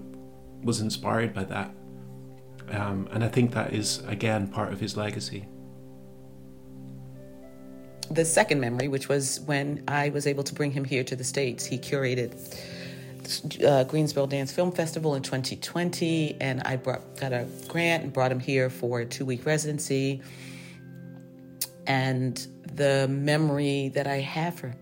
was 0.63 0.81
inspired 0.81 1.33
by 1.33 1.45
that. 1.45 1.71
Um, 2.69 3.07
and 3.11 3.23
I 3.23 3.29
think 3.29 3.53
that 3.53 3.73
is, 3.73 4.03
again, 4.07 4.47
part 4.47 4.73
of 4.73 4.79
his 4.79 4.97
legacy 4.97 5.47
the 8.09 8.25
second 8.25 8.59
memory, 8.59 8.87
which 8.87 9.09
was 9.09 9.41
when 9.41 9.83
I 9.87 10.09
was 10.09 10.27
able 10.27 10.43
to 10.43 10.53
bring 10.53 10.71
him 10.71 10.85
here 10.85 11.03
to 11.03 11.15
the 11.15 11.23
States, 11.23 11.65
he 11.65 11.77
curated 11.77 12.33
uh, 13.65 13.83
Greensboro 13.83 14.27
Dance 14.27 14.51
Film 14.51 14.71
Festival 14.71 15.15
in 15.15 15.23
2020, 15.23 16.37
and 16.39 16.61
I 16.63 16.77
brought, 16.77 17.17
got 17.17 17.33
a 17.33 17.45
grant 17.67 18.03
and 18.03 18.13
brought 18.13 18.31
him 18.31 18.39
here 18.39 18.69
for 18.69 19.01
a 19.01 19.05
two 19.05 19.25
week 19.25 19.45
residency. 19.45 20.21
And 21.85 22.45
the 22.73 23.07
memory 23.09 23.89
that 23.89 24.07
I 24.07 24.17
have 24.17 24.55
for, 24.55 24.73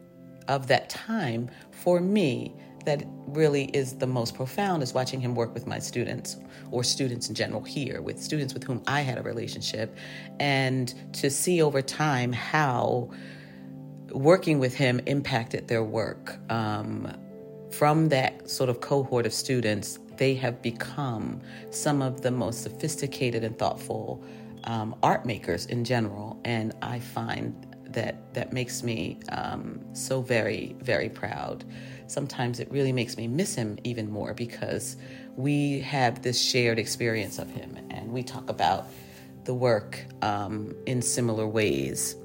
of 0.48 0.68
that 0.68 0.90
time 0.90 1.50
for 1.72 2.00
me 2.00 2.54
that 2.86 3.04
really 3.28 3.66
is 3.66 3.96
the 3.96 4.06
most 4.06 4.36
profound 4.36 4.84
is 4.84 4.94
watching 4.94 5.20
him 5.20 5.34
work 5.34 5.54
with 5.54 5.66
my 5.66 5.80
students 5.80 6.38
or 6.70 6.84
students 6.84 7.30
in 7.30 7.36
general 7.36 7.64
here 7.64 8.02
with 8.02 8.22
students 8.22 8.54
with 8.54 8.64
whom 8.64 8.82
I 8.86 9.02
had 9.02 9.18
a 9.18 9.24
relationship 9.24 9.98
and 10.40 10.94
to 11.14 11.30
see 11.32 11.62
over 11.62 11.82
time 11.82 12.32
how 12.32 13.10
working 14.12 14.60
with 14.60 14.76
him 14.76 15.02
impacted 15.08 15.68
their 15.68 15.84
work 15.84 16.38
um, 16.52 17.12
from 17.72 18.08
that 18.10 18.50
sort 18.50 18.70
of 18.70 18.80
cohort 18.80 19.26
of 19.26 19.34
students, 19.34 20.00
they 20.16 20.34
have 20.36 20.62
become 20.62 21.42
some 21.72 22.02
of 22.02 22.22
the 22.22 22.32
most 22.32 22.64
sophisticated 22.64 23.44
and 23.44 23.58
thoughtful 23.60 24.24
um, 24.64 24.96
art 25.04 25.26
makers 25.26 25.66
in 25.66 25.84
general. 25.84 26.40
And 26.46 26.74
I 26.82 27.00
find 27.00 27.65
that 27.96 28.34
that 28.34 28.54
makes 28.54 28.84
me 28.84 29.20
um, 29.30 29.82
so 29.94 30.22
very, 30.22 30.76
very 30.82 31.10
proud. 31.10 31.66
Sometimes 32.08 32.60
it 32.60 32.70
really 32.72 32.92
makes 32.92 33.18
me 33.18 33.28
miss 33.28 33.56
him 33.56 33.78
even 33.84 34.10
more 34.10 34.34
because 34.34 34.98
we 35.36 35.80
have 35.80 36.22
this 36.22 36.40
shared 36.40 36.78
experience 36.78 37.40
of 37.40 37.50
him 37.50 37.78
and 37.90 38.12
we 38.12 38.24
talk 38.24 38.50
about 38.50 38.88
the 39.46 39.54
work 39.54 40.06
um, 40.22 40.76
in 40.86 41.02
similar 41.02 41.48
ways. 41.48 42.16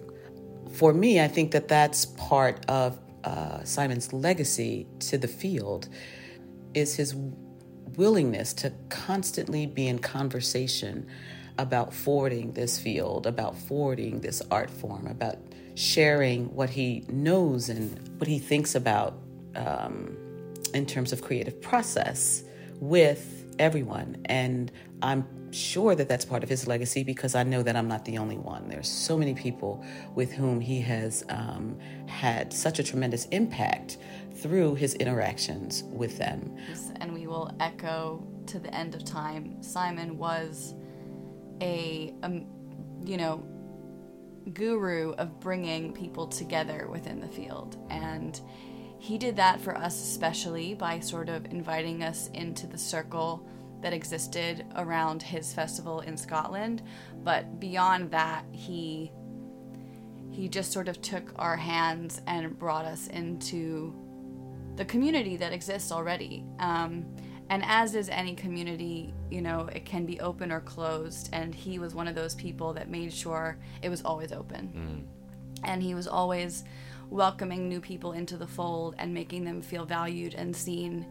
For 0.73 0.93
me, 0.93 1.21
I 1.21 1.29
think 1.29 1.51
that 1.53 1.69
that's 1.69 2.07
part 2.07 2.65
of 2.69 2.99
uh, 3.25 3.65
Simon's 3.65 4.13
legacy 4.13 4.87
to 5.01 5.19
the 5.19 5.29
field 5.29 5.89
is 6.75 6.95
his 6.95 7.15
willingness 7.97 8.53
to 8.55 8.73
constantly 8.89 9.67
be 9.67 9.89
in 9.89 9.99
conversation 9.99 11.07
about 11.59 11.93
forwarding 11.93 12.53
this 12.53 12.79
field, 12.79 13.27
about 13.27 13.57
forwarding 13.57 14.21
this 14.21 14.43
art 14.51 14.71
form, 14.71 15.07
about 15.07 15.37
sharing 15.81 16.55
what 16.55 16.69
he 16.69 17.05
knows 17.09 17.71
and 17.71 18.21
what 18.21 18.29
he 18.29 18.39
thinks 18.39 18.75
about 18.75 19.19
um, 19.57 20.15
in 20.75 20.85
terms 20.85 21.13
of 21.13 21.23
creative 21.23 21.61
process 21.63 22.45
with 22.81 23.47
everyone. 23.59 24.21
And 24.27 24.71
I'm 25.01 25.53
sure 25.53 25.95
that 25.95 26.07
that's 26.07 26.25
part 26.25 26.43
of 26.43 26.51
his 26.51 26.67
legacy 26.67 27.03
because 27.03 27.35
I 27.35 27.45
know 27.45 27.63
that 27.63 27.77
I'm 27.77 27.89
not 27.89 28.05
the 28.05 28.19
only 28.19 28.37
one. 28.37 28.69
There's 28.69 28.89
so 28.89 29.17
many 29.17 29.35
people 29.35 29.83
with 30.15 30.33
whom 30.33 30.61
he 30.61 30.83
has 30.83 31.25
um, 31.31 31.79
had 32.07 32.53
such 32.53 32.79
a 32.79 32.83
tremendous 32.83 33.25
impact 33.27 33.97
through 34.35 34.75
his 34.75 34.95
interactions 34.95 35.83
with 35.85 36.19
them. 36.19 36.57
And 36.97 37.15
we 37.15 37.27
will 37.27 37.55
echo 37.59 38.27
to 38.47 38.59
the 38.59 38.73
end 38.75 38.95
of 38.95 39.05
time. 39.05 39.63
Simon 39.63 40.19
was 40.19 40.75
a, 41.63 42.15
um, 42.23 42.47
you 43.05 43.17
know, 43.17 43.43
guru 44.53 45.13
of 45.13 45.41
bringing 45.41 45.93
people 45.93 46.27
together 46.27 46.89
within 46.91 47.21
the 47.21 47.29
field. 47.29 47.77
And 47.91 48.41
he 48.99 49.17
did 49.17 49.37
that 49.37 49.61
for 49.61 49.77
us, 49.77 50.01
especially 50.01 50.75
by 50.75 51.01
sort 51.01 51.29
of 51.29 51.47
inviting 51.47 52.03
us 52.03 52.29
into 52.35 52.67
the 52.67 52.79
circle 52.79 53.47
that 53.81 53.93
existed 53.93 54.67
around 54.77 55.23
his 55.23 55.53
festival 55.53 56.01
in 56.01 56.17
Scotland. 56.17 56.83
But 57.23 57.61
beyond 57.61 58.11
that, 58.11 58.45
he 58.53 59.13
he 60.31 60.49
just 60.49 60.71
sort 60.71 60.87
of 60.89 61.03
took 61.03 61.33
our 61.37 61.57
hands 61.57 62.21
and 62.27 62.57
brought 62.59 62.85
us 62.85 63.09
into 63.09 63.93
the 64.77 64.85
community 64.85 65.37
that 65.37 65.53
exists 65.53 65.91
already. 65.91 66.45
Um, 66.61 67.05
and 67.51 67.65
as 67.67 67.97
is 67.97 68.09
any 68.09 68.37
community, 68.37 69.13
you 69.29 69.43
know, 69.43 69.69
it 69.73 69.85
can 69.85 70.07
be 70.07 70.21
open 70.21 70.53
or 70.53 70.61
closed. 70.61 71.31
And 71.33 71.53
he 71.53 71.81
was 71.81 71.97
one 71.97 72.07
of 72.07 72.15
those 72.15 72.37
people 72.37 72.73
that 72.75 72.89
made 72.89 73.13
sure 73.13 73.59
it 73.83 73.89
was 73.89 74.03
always 74.03 74.31
open. 74.31 75.05
Mm. 75.59 75.65
And 75.69 75.83
he 75.83 75.97
was 75.97 76.07
always 76.07 76.63
welcoming 77.11 77.69
new 77.69 77.81
people 77.81 78.13
into 78.13 78.37
the 78.37 78.47
fold 78.47 78.95
and 78.99 79.13
making 79.13 79.45
them 79.45 79.63
feel 79.63 79.85
valued 79.85 80.35
and 80.35 80.55
seen. 80.55 81.05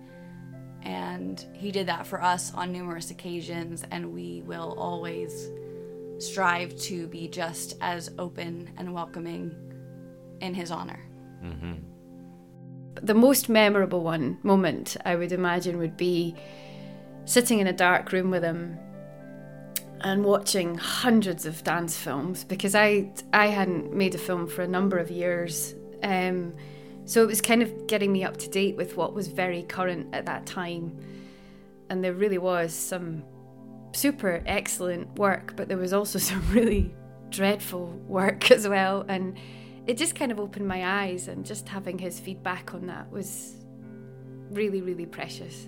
And 0.82 1.46
he 1.52 1.72
did 1.72 1.88
that 1.88 2.08
for 2.08 2.24
us 2.24 2.54
on 2.54 2.72
numerous 2.72 3.12
occasions, 3.12 3.84
and 3.92 4.14
we 4.14 4.42
will 4.46 4.76
always 4.78 5.50
strive 6.20 6.74
to 6.84 7.08
be 7.08 7.28
just 7.28 7.76
as 7.82 8.12
open 8.18 8.70
and 8.78 8.94
welcoming 8.94 9.54
in 10.40 10.54
his 10.54 10.72
honor. 10.72 11.02
Mm-hmm 11.44 11.89
the 13.02 13.14
most 13.14 13.50
memorable 13.50 14.04
one 14.04 14.38
moment 14.44 14.98
I 15.06 15.16
would 15.16 15.32
imagine 15.32 15.78
would 15.78 15.98
be 15.98 16.36
sitting 17.26 17.60
in 17.60 17.68
a 17.68 17.74
dark 17.74 18.12
room 18.12 18.32
with 18.32 18.44
him 18.44 18.78
and 20.02 20.24
watching 20.24 20.76
hundreds 20.76 21.46
of 21.46 21.64
dance 21.64 21.98
films 21.98 22.44
because 22.44 22.76
I 22.76 23.12
I 23.34 23.48
hadn't 23.48 23.94
made 23.94 24.16
a 24.16 24.18
film 24.18 24.48
for 24.48 24.62
a 24.62 24.68
number 24.68 24.98
of 24.98 25.12
years. 25.12 25.76
Um, 26.04 26.54
so 27.06 27.24
it 27.24 27.28
was 27.28 27.42
kind 27.42 27.62
of 27.62 27.88
getting 27.88 28.14
me 28.14 28.24
up 28.24 28.38
to 28.38 28.50
date 28.50 28.78
with 28.78 28.96
what 28.96 29.14
was 29.14 29.28
very 29.28 29.64
current 29.64 30.14
at 30.14 30.26
that 30.28 30.46
time. 30.46 30.98
And 31.90 32.04
there 32.04 32.14
really 32.14 32.38
was 32.38 32.74
some 32.74 33.24
super 33.94 34.44
excellent 34.46 35.18
work, 35.18 35.56
but 35.56 35.68
there 35.68 35.78
was 35.78 35.92
also 35.92 36.20
some 36.30 36.48
really 36.52 36.94
dreadful 37.30 37.88
work 38.08 38.52
as 38.52 38.68
well. 38.68 39.06
And 39.08 39.38
it 39.88 39.98
just 39.98 40.16
kind 40.16 40.32
of 40.32 40.40
opened 40.40 40.68
my 40.68 41.04
eyes, 41.04 41.28
and 41.28 41.46
just 41.46 41.68
having 41.68 41.98
his 41.98 42.20
feedback 42.20 42.74
on 42.74 42.88
that 42.88 43.12
was 43.12 43.56
really, 44.52 44.82
really 44.82 45.06
precious. 45.06 45.68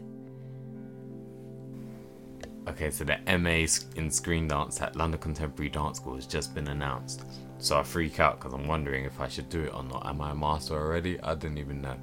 Okay, 2.68 2.92
so 2.92 3.04
the 3.04 3.18
MA 3.40 3.66
in 3.96 4.12
screen 4.12 4.48
dance 4.48 4.82
at 4.82 4.96
London 4.96 5.20
Contemporary 5.20 5.70
Dance 5.70 5.98
School 5.98 6.16
has 6.16 6.28
just 6.28 6.54
been 6.54 6.68
announced. 6.68 7.24
So 7.58 7.78
I 7.78 7.84
freak 7.84 8.20
out 8.20 8.40
because 8.40 8.54
I'm 8.54 8.68
wondering 8.68 9.06
if 9.06 9.20
I 9.20 9.28
should 9.28 9.50
do 9.50 9.62
it 9.62 9.74
or 9.74 9.84
not. 9.84 10.06
Am 10.06 10.22
I 10.22 10.32
a 10.32 10.36
master 10.36 10.76
already? 10.76 11.20
I 11.22 11.34
didn't 11.36 11.58
even 11.58 11.82
know. 11.82 11.98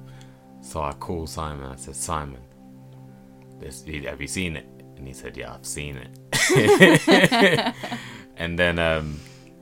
So 0.61 0.81
I 0.81 0.91
call 0.93 1.27
Simon. 1.27 1.65
I 1.65 1.75
said, 1.75 1.95
Simon, 1.95 2.41
this, 3.59 3.83
have 3.85 4.21
you 4.21 4.27
seen 4.27 4.57
it? 4.57 4.65
And 4.97 5.07
he 5.07 5.13
said, 5.13 5.37
Yeah, 5.37 5.53
I've 5.53 5.65
seen 5.65 5.97
it. 5.97 7.75
and 8.37 8.59
then 8.59 8.79
um, 8.79 9.19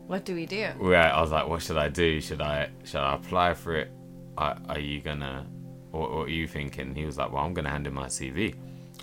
what 0.08 0.24
do 0.24 0.36
we 0.36 0.46
do? 0.46 0.70
Right, 0.78 1.12
I 1.12 1.22
was 1.22 1.32
like, 1.32 1.48
what 1.48 1.62
should 1.62 1.78
I 1.78 1.90
do? 1.90 2.20
Should 2.22 2.42
I 2.42 2.70
should 2.84 3.02
I 3.02 3.16
apply 3.16 3.54
for 3.54 3.76
it? 3.76 3.92
Are, 4.38 4.58
are 4.70 4.80
you 4.80 5.02
gonna? 5.02 5.46
What, 5.92 6.12
what 6.12 6.28
are 6.28 6.32
you 6.32 6.48
thinking? 6.48 6.96
He 6.96 7.06
was 7.06 7.18
like, 7.18 7.32
well, 7.32 7.44
I'm 7.44 7.54
gonna 7.54 7.70
hand 7.70 7.88
in 7.88 7.94
my 7.94 8.08
CV. 8.08 8.56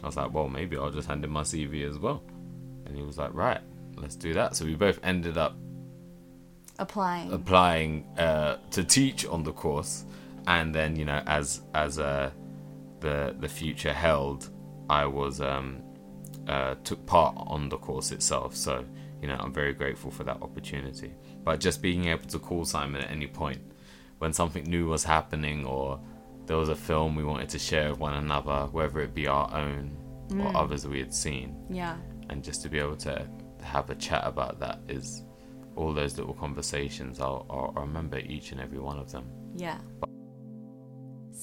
I 0.03 0.07
was 0.07 0.17
like, 0.17 0.33
well, 0.33 0.49
maybe 0.49 0.77
I'll 0.77 0.91
just 0.91 1.09
hand 1.09 1.25
in 1.25 1.31
my 1.31 1.43
CV 1.43 1.89
as 1.89 1.99
well. 1.99 2.23
And 2.87 2.97
he 2.97 3.03
was 3.03 3.19
like, 3.19 3.33
right, 3.35 3.61
let's 3.97 4.17
do 4.17 4.35
that. 4.35 4.57
So 4.57 4.65
we 4.65 4.75
both 4.75 4.99
ended 5.03 5.39
up 5.39 5.57
applying 6.79 7.33
applying 7.33 8.07
uh, 8.19 8.57
to 8.71 8.83
teach 8.83 9.27
on 9.27 9.43
the 9.43 9.53
course, 9.53 10.05
and 10.47 10.75
then 10.75 10.97
you 10.97 11.05
know, 11.05 11.23
as 11.27 11.61
as 11.75 11.99
uh, 11.99 12.31
the 13.01 13.37
the 13.39 13.49
future 13.49 13.93
held, 13.93 14.49
I 14.89 15.05
was 15.05 15.43
um, 15.43 15.83
uh, 16.49 16.77
took 16.83 17.05
part 17.07 17.35
on 17.37 17.69
the 17.69 17.77
course 17.77 18.11
itself. 18.11 18.57
So 18.57 18.85
you 19.25 19.29
know, 19.29 19.39
I'm 19.41 19.55
very 19.55 19.73
grateful 19.73 20.11
for 20.11 20.23
that 20.25 20.43
opportunity. 20.43 21.15
But 21.45 21.59
just 21.59 21.81
being 21.81 22.09
able 22.09 22.27
to 22.27 22.39
call 22.39 22.67
Simon 22.67 23.01
at 23.01 23.11
any 23.11 23.27
point 23.27 23.63
when 24.19 24.35
something 24.35 24.65
new 24.65 24.87
was 24.87 25.03
happening 25.03 25.65
or 25.65 25.99
there 26.45 26.59
was 26.59 26.69
a 26.69 26.77
film 26.77 27.17
we 27.17 27.25
wanted 27.25 27.49
to 27.49 27.59
share 27.59 27.89
with 27.89 28.01
one 28.01 28.13
another, 28.13 28.69
whether 28.71 29.01
it 29.01 29.15
be 29.15 29.27
our 29.27 29.51
own 29.55 29.97
mm. 30.29 30.45
or 30.45 30.55
others 30.55 30.87
we 30.87 30.99
had 30.99 31.15
seen. 31.15 31.57
Yeah. 31.71 31.97
And 32.29 32.45
just 32.45 32.61
to 32.65 32.69
be 32.69 32.79
able 32.79 32.97
to 32.97 33.27
have 33.63 33.89
a 33.89 33.95
chat 33.95 34.25
about 34.27 34.61
that 34.61 34.81
is 34.89 35.25
all 35.75 35.95
those 35.95 36.19
little 36.19 36.35
conversations. 36.35 37.19
I'll, 37.19 37.47
I'll 37.49 37.83
remember 37.83 38.19
each 38.19 38.53
and 38.53 38.61
every 38.61 38.79
one 38.79 38.99
of 38.99 39.11
them. 39.11 39.25
Yeah. 39.57 39.79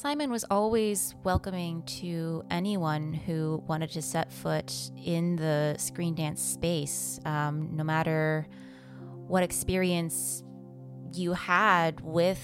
Simon 0.01 0.31
was 0.31 0.43
always 0.49 1.13
welcoming 1.23 1.83
to 1.83 2.43
anyone 2.49 3.13
who 3.13 3.63
wanted 3.67 3.91
to 3.91 4.01
set 4.01 4.31
foot 4.31 4.73
in 4.97 5.35
the 5.35 5.75
screen 5.77 6.15
dance 6.15 6.41
space, 6.41 7.19
um, 7.23 7.69
no 7.75 7.83
matter 7.83 8.47
what 9.27 9.43
experience 9.43 10.41
you 11.13 11.33
had 11.33 12.01
with 12.01 12.41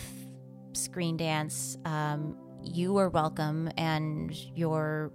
screen 0.73 1.17
dance. 1.17 1.79
Um, 1.83 2.37
you 2.61 2.93
were 2.93 3.09
welcome, 3.09 3.71
and 3.75 4.31
your 4.55 5.11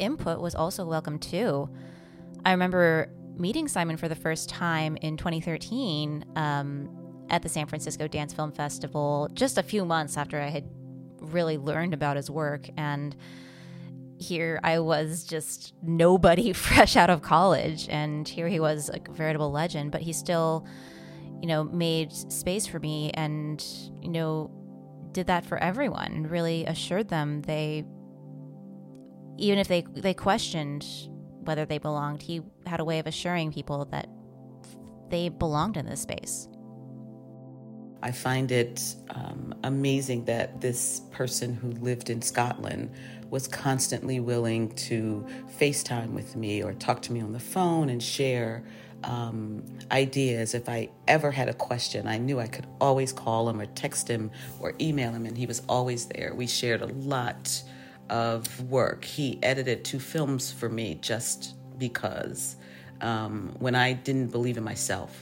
input 0.00 0.40
was 0.40 0.56
also 0.56 0.84
welcome 0.84 1.20
too. 1.20 1.70
I 2.44 2.50
remember 2.50 3.12
meeting 3.36 3.68
Simon 3.68 3.96
for 3.96 4.08
the 4.08 4.16
first 4.16 4.48
time 4.48 4.96
in 5.02 5.16
2013 5.16 6.24
um, 6.34 6.90
at 7.30 7.42
the 7.42 7.48
San 7.48 7.66
Francisco 7.68 8.08
Dance 8.08 8.32
Film 8.32 8.50
Festival, 8.50 9.28
just 9.34 9.56
a 9.56 9.62
few 9.62 9.84
months 9.84 10.16
after 10.16 10.40
I 10.40 10.48
had 10.48 10.64
really 11.24 11.58
learned 11.58 11.94
about 11.94 12.16
his 12.16 12.30
work. 12.30 12.68
And 12.76 13.16
here 14.18 14.60
I 14.62 14.78
was 14.78 15.24
just 15.24 15.74
nobody 15.82 16.52
fresh 16.52 16.96
out 16.96 17.10
of 17.10 17.22
college. 17.22 17.88
And 17.88 18.28
here 18.28 18.48
he 18.48 18.60
was 18.60 18.90
a 18.90 19.00
veritable 19.12 19.50
legend, 19.50 19.90
but 19.90 20.02
he 20.02 20.12
still, 20.12 20.66
you 21.40 21.48
know, 21.48 21.64
made 21.64 22.12
space 22.12 22.66
for 22.66 22.78
me 22.78 23.10
and, 23.14 23.64
you 24.02 24.10
know, 24.10 24.50
did 25.12 25.28
that 25.28 25.46
for 25.46 25.58
everyone 25.58 26.26
really 26.28 26.64
assured 26.66 27.08
them 27.08 27.42
they, 27.42 27.84
even 29.38 29.58
if 29.58 29.68
they, 29.68 29.84
they 29.94 30.14
questioned 30.14 30.84
whether 31.44 31.64
they 31.64 31.78
belonged, 31.78 32.22
he 32.22 32.42
had 32.66 32.80
a 32.80 32.84
way 32.84 32.98
of 32.98 33.06
assuring 33.06 33.52
people 33.52 33.84
that 33.86 34.08
they 35.10 35.28
belonged 35.28 35.76
in 35.76 35.86
this 35.86 36.00
space. 36.00 36.48
I 38.04 38.12
find 38.12 38.52
it 38.52 38.96
um, 39.08 39.54
amazing 39.64 40.26
that 40.26 40.60
this 40.60 41.00
person 41.10 41.54
who 41.54 41.70
lived 41.70 42.10
in 42.10 42.20
Scotland 42.20 42.92
was 43.30 43.48
constantly 43.48 44.20
willing 44.20 44.74
to 44.74 45.26
FaceTime 45.58 46.10
with 46.10 46.36
me 46.36 46.62
or 46.62 46.74
talk 46.74 47.00
to 47.02 47.12
me 47.14 47.22
on 47.22 47.32
the 47.32 47.40
phone 47.40 47.88
and 47.88 48.02
share 48.02 48.62
um, 49.04 49.64
ideas. 49.90 50.52
If 50.52 50.68
I 50.68 50.90
ever 51.08 51.30
had 51.30 51.48
a 51.48 51.54
question, 51.54 52.06
I 52.06 52.18
knew 52.18 52.38
I 52.40 52.46
could 52.46 52.66
always 52.78 53.10
call 53.10 53.48
him 53.48 53.58
or 53.58 53.64
text 53.64 54.06
him 54.06 54.30
or 54.60 54.74
email 54.78 55.10
him, 55.10 55.24
and 55.24 55.36
he 55.36 55.46
was 55.46 55.62
always 55.66 56.04
there. 56.04 56.34
We 56.34 56.46
shared 56.46 56.82
a 56.82 56.88
lot 56.88 57.62
of 58.10 58.60
work. 58.70 59.02
He 59.02 59.38
edited 59.42 59.82
two 59.82 59.98
films 59.98 60.52
for 60.52 60.68
me 60.68 60.98
just 61.00 61.54
because 61.78 62.56
um, 63.00 63.56
when 63.60 63.74
I 63.74 63.94
didn't 63.94 64.28
believe 64.28 64.58
in 64.58 64.64
myself 64.64 65.18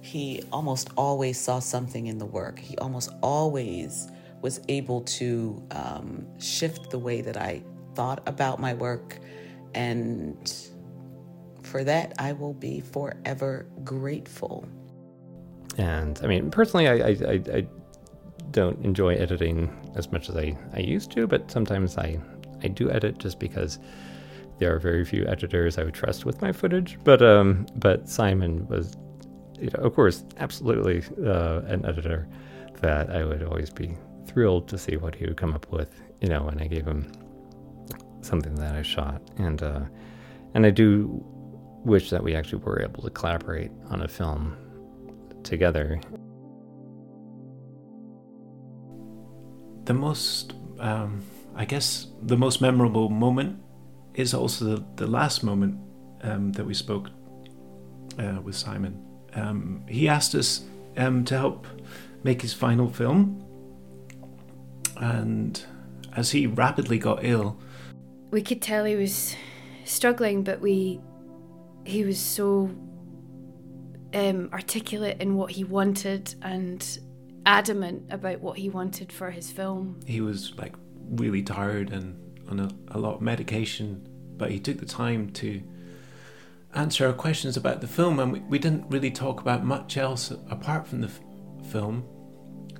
he 0.00 0.42
almost 0.52 0.90
always 0.96 1.38
saw 1.38 1.58
something 1.58 2.06
in 2.06 2.18
the 2.18 2.26
work. 2.26 2.58
He 2.58 2.76
almost 2.78 3.10
always 3.22 4.08
was 4.42 4.60
able 4.68 5.02
to 5.02 5.62
um, 5.72 6.26
shift 6.38 6.90
the 6.90 6.98
way 6.98 7.20
that 7.20 7.36
I 7.36 7.62
thought 7.94 8.22
about 8.26 8.58
my 8.58 8.74
work. 8.74 9.18
And 9.74 10.52
for 11.62 11.84
that, 11.84 12.14
I 12.18 12.32
will 12.32 12.54
be 12.54 12.80
forever 12.80 13.66
grateful. 13.84 14.66
And 15.76 16.18
I 16.22 16.26
mean, 16.26 16.50
personally, 16.50 16.88
I, 16.88 16.94
I, 16.94 17.16
I, 17.26 17.58
I 17.58 17.66
don't 18.50 18.82
enjoy 18.84 19.14
editing 19.14 19.70
as 19.94 20.10
much 20.10 20.28
as 20.28 20.36
I, 20.36 20.56
I 20.74 20.80
used 20.80 21.12
to, 21.12 21.26
but 21.26 21.50
sometimes 21.50 21.96
I, 21.98 22.18
I 22.62 22.68
do 22.68 22.90
edit 22.90 23.18
just 23.18 23.38
because 23.38 23.78
there 24.58 24.74
are 24.74 24.78
very 24.78 25.04
few 25.04 25.26
editors 25.26 25.78
I 25.78 25.84
would 25.84 25.94
trust 25.94 26.24
with 26.24 26.42
my 26.42 26.52
footage, 26.52 26.98
but 27.04 27.22
um, 27.22 27.66
but 27.76 28.08
Simon 28.08 28.66
was, 28.68 28.96
you 29.60 29.70
know, 29.76 29.84
of 29.84 29.94
course, 29.94 30.24
absolutely 30.38 31.02
uh, 31.26 31.60
an 31.66 31.84
editor 31.84 32.26
that 32.80 33.10
I 33.10 33.24
would 33.24 33.42
always 33.42 33.70
be 33.70 33.96
thrilled 34.26 34.68
to 34.68 34.78
see 34.78 34.96
what 34.96 35.14
he 35.14 35.26
would 35.26 35.36
come 35.36 35.54
up 35.54 35.70
with, 35.70 35.90
you 36.20 36.28
know, 36.28 36.44
when 36.44 36.58
I 36.60 36.66
gave 36.66 36.86
him 36.86 37.12
something 38.22 38.54
that 38.56 38.74
I 38.74 38.82
shot, 38.82 39.22
and 39.38 39.62
uh, 39.62 39.80
and 40.54 40.66
I 40.66 40.70
do 40.70 41.24
wish 41.84 42.10
that 42.10 42.22
we 42.22 42.34
actually 42.34 42.62
were 42.62 42.82
able 42.82 43.02
to 43.02 43.10
collaborate 43.10 43.70
on 43.88 44.02
a 44.02 44.08
film 44.08 44.56
together. 45.42 46.00
The 49.84 49.94
most, 49.94 50.52
um, 50.78 51.22
I 51.56 51.64
guess, 51.64 52.06
the 52.22 52.36
most 52.36 52.60
memorable 52.60 53.08
moment 53.08 53.60
is 54.14 54.34
also 54.34 54.76
the, 54.76 54.84
the 54.96 55.06
last 55.06 55.42
moment 55.42 55.78
um, 56.22 56.52
that 56.52 56.66
we 56.66 56.74
spoke 56.74 57.08
uh, 58.18 58.40
with 58.42 58.54
Simon. 58.54 59.09
Um, 59.34 59.84
he 59.88 60.08
asked 60.08 60.34
us 60.34 60.62
um, 60.96 61.24
to 61.26 61.36
help 61.36 61.66
make 62.22 62.42
his 62.42 62.52
final 62.52 62.88
film, 62.88 63.44
and 64.96 65.64
as 66.16 66.32
he 66.32 66.46
rapidly 66.46 66.98
got 66.98 67.24
ill, 67.24 67.58
we 68.30 68.42
could 68.42 68.62
tell 68.62 68.84
he 68.84 68.96
was 68.96 69.34
struggling, 69.84 70.42
but 70.42 70.60
we 70.60 71.00
he 71.84 72.04
was 72.04 72.18
so 72.18 72.70
um, 74.14 74.50
articulate 74.52 75.20
in 75.20 75.36
what 75.36 75.52
he 75.52 75.64
wanted 75.64 76.34
and 76.42 76.98
adamant 77.46 78.04
about 78.10 78.40
what 78.40 78.58
he 78.58 78.68
wanted 78.68 79.12
for 79.12 79.30
his 79.30 79.50
film. 79.50 80.00
He 80.06 80.20
was 80.20 80.56
like 80.58 80.74
really 81.10 81.42
tired 81.42 81.92
and 81.92 82.16
on 82.48 82.60
a, 82.60 82.70
a 82.88 82.98
lot 82.98 83.14
of 83.14 83.20
medication, 83.20 84.06
but 84.36 84.50
he 84.50 84.58
took 84.58 84.78
the 84.78 84.86
time 84.86 85.30
to 85.30 85.62
answer 86.74 87.06
our 87.06 87.12
questions 87.12 87.56
about 87.56 87.80
the 87.80 87.86
film, 87.86 88.20
and 88.20 88.32
we, 88.32 88.40
we 88.40 88.58
didn't 88.58 88.88
really 88.88 89.10
talk 89.10 89.40
about 89.40 89.64
much 89.64 89.96
else 89.96 90.30
apart 90.48 90.86
from 90.86 91.00
the 91.00 91.08
f- 91.08 91.20
film. 91.70 92.04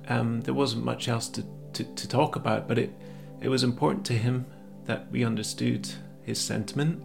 Um, 0.07 0.41
there 0.41 0.53
wasn't 0.53 0.85
much 0.85 1.07
else 1.07 1.27
to, 1.29 1.45
to, 1.73 1.83
to 1.83 2.07
talk 2.07 2.35
about, 2.35 2.67
but 2.67 2.77
it, 2.77 2.93
it 3.41 3.49
was 3.49 3.63
important 3.63 4.05
to 4.07 4.13
him 4.13 4.45
that 4.85 5.09
we 5.11 5.23
understood 5.23 5.89
his 6.23 6.39
sentiment. 6.39 7.03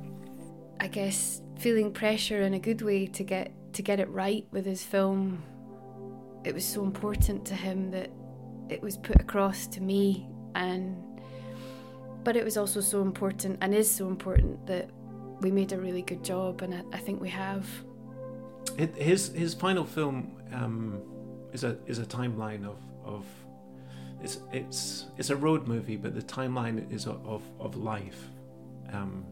I 0.81 0.89
guess 0.89 1.41
feeling 1.59 1.93
pressure 1.93 2.43
in 2.43 2.55
a 2.55 2.59
good 2.59 2.83
way 2.83 3.07
to 3.07 3.25
get 3.25 3.53
to 3.73 3.83
get 3.83 4.01
it 4.01 4.09
right 4.09 4.47
with 4.51 4.65
his 4.65 4.83
film. 4.83 5.43
It 6.45 6.55
was 6.55 6.65
so 6.65 6.83
important 6.85 7.45
to 7.47 7.55
him 7.55 7.91
that 7.91 8.11
it 8.69 8.83
was 8.83 8.97
put 8.97 9.21
across 9.21 9.67
to 9.69 9.83
me 9.83 10.29
and 10.55 10.97
but 12.25 12.37
it 12.37 12.45
was 12.45 12.57
also 12.57 12.81
so 12.81 13.03
important 13.03 13.59
and 13.61 13.75
is 13.75 13.91
so 13.91 14.09
important 14.09 14.67
that 14.67 14.91
we 15.41 15.51
made 15.51 15.73
a 15.73 15.79
really 15.79 16.03
good 16.03 16.25
job 16.25 16.63
and 16.63 16.75
I, 16.75 16.83
I 16.93 16.99
think 16.99 17.21
we 17.21 17.29
have. 17.31 17.67
His 18.77 19.29
his 19.29 19.55
final 19.55 19.85
film 19.85 20.33
um, 20.53 21.01
is 21.53 21.65
a 21.65 21.79
is 21.87 21.99
a 21.99 22.05
timeline 22.05 22.67
of, 22.67 22.79
of 23.05 23.25
it's 24.21 24.41
it's 24.53 25.07
it's 25.17 25.31
a 25.31 25.37
road 25.37 25.67
movie, 25.67 25.97
but 25.97 26.15
the 26.15 26.23
timeline 26.23 26.93
is 26.93 27.07
of 27.07 27.43
of 27.61 27.77
life, 27.77 28.29
um, 28.93 29.25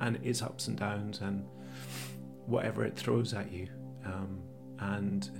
and 0.00 0.18
its 0.24 0.42
ups 0.42 0.68
and 0.68 0.78
downs 0.78 1.20
and 1.20 1.44
whatever 2.46 2.84
it 2.84 2.96
throws 2.96 3.34
at 3.34 3.52
you. 3.52 3.68
Um, 4.04 4.42
and 4.78 5.30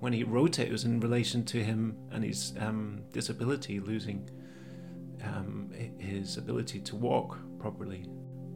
when 0.00 0.12
he 0.12 0.24
wrote 0.24 0.58
it, 0.58 0.68
it 0.68 0.72
was 0.72 0.84
in 0.84 1.00
relation 1.00 1.44
to 1.44 1.62
him 1.62 1.96
and 2.10 2.24
his 2.24 2.54
um, 2.58 3.02
disability, 3.12 3.80
losing 3.80 4.28
um, 5.22 5.70
his 5.98 6.36
ability 6.36 6.80
to 6.80 6.96
walk 6.96 7.38
properly, 7.58 8.06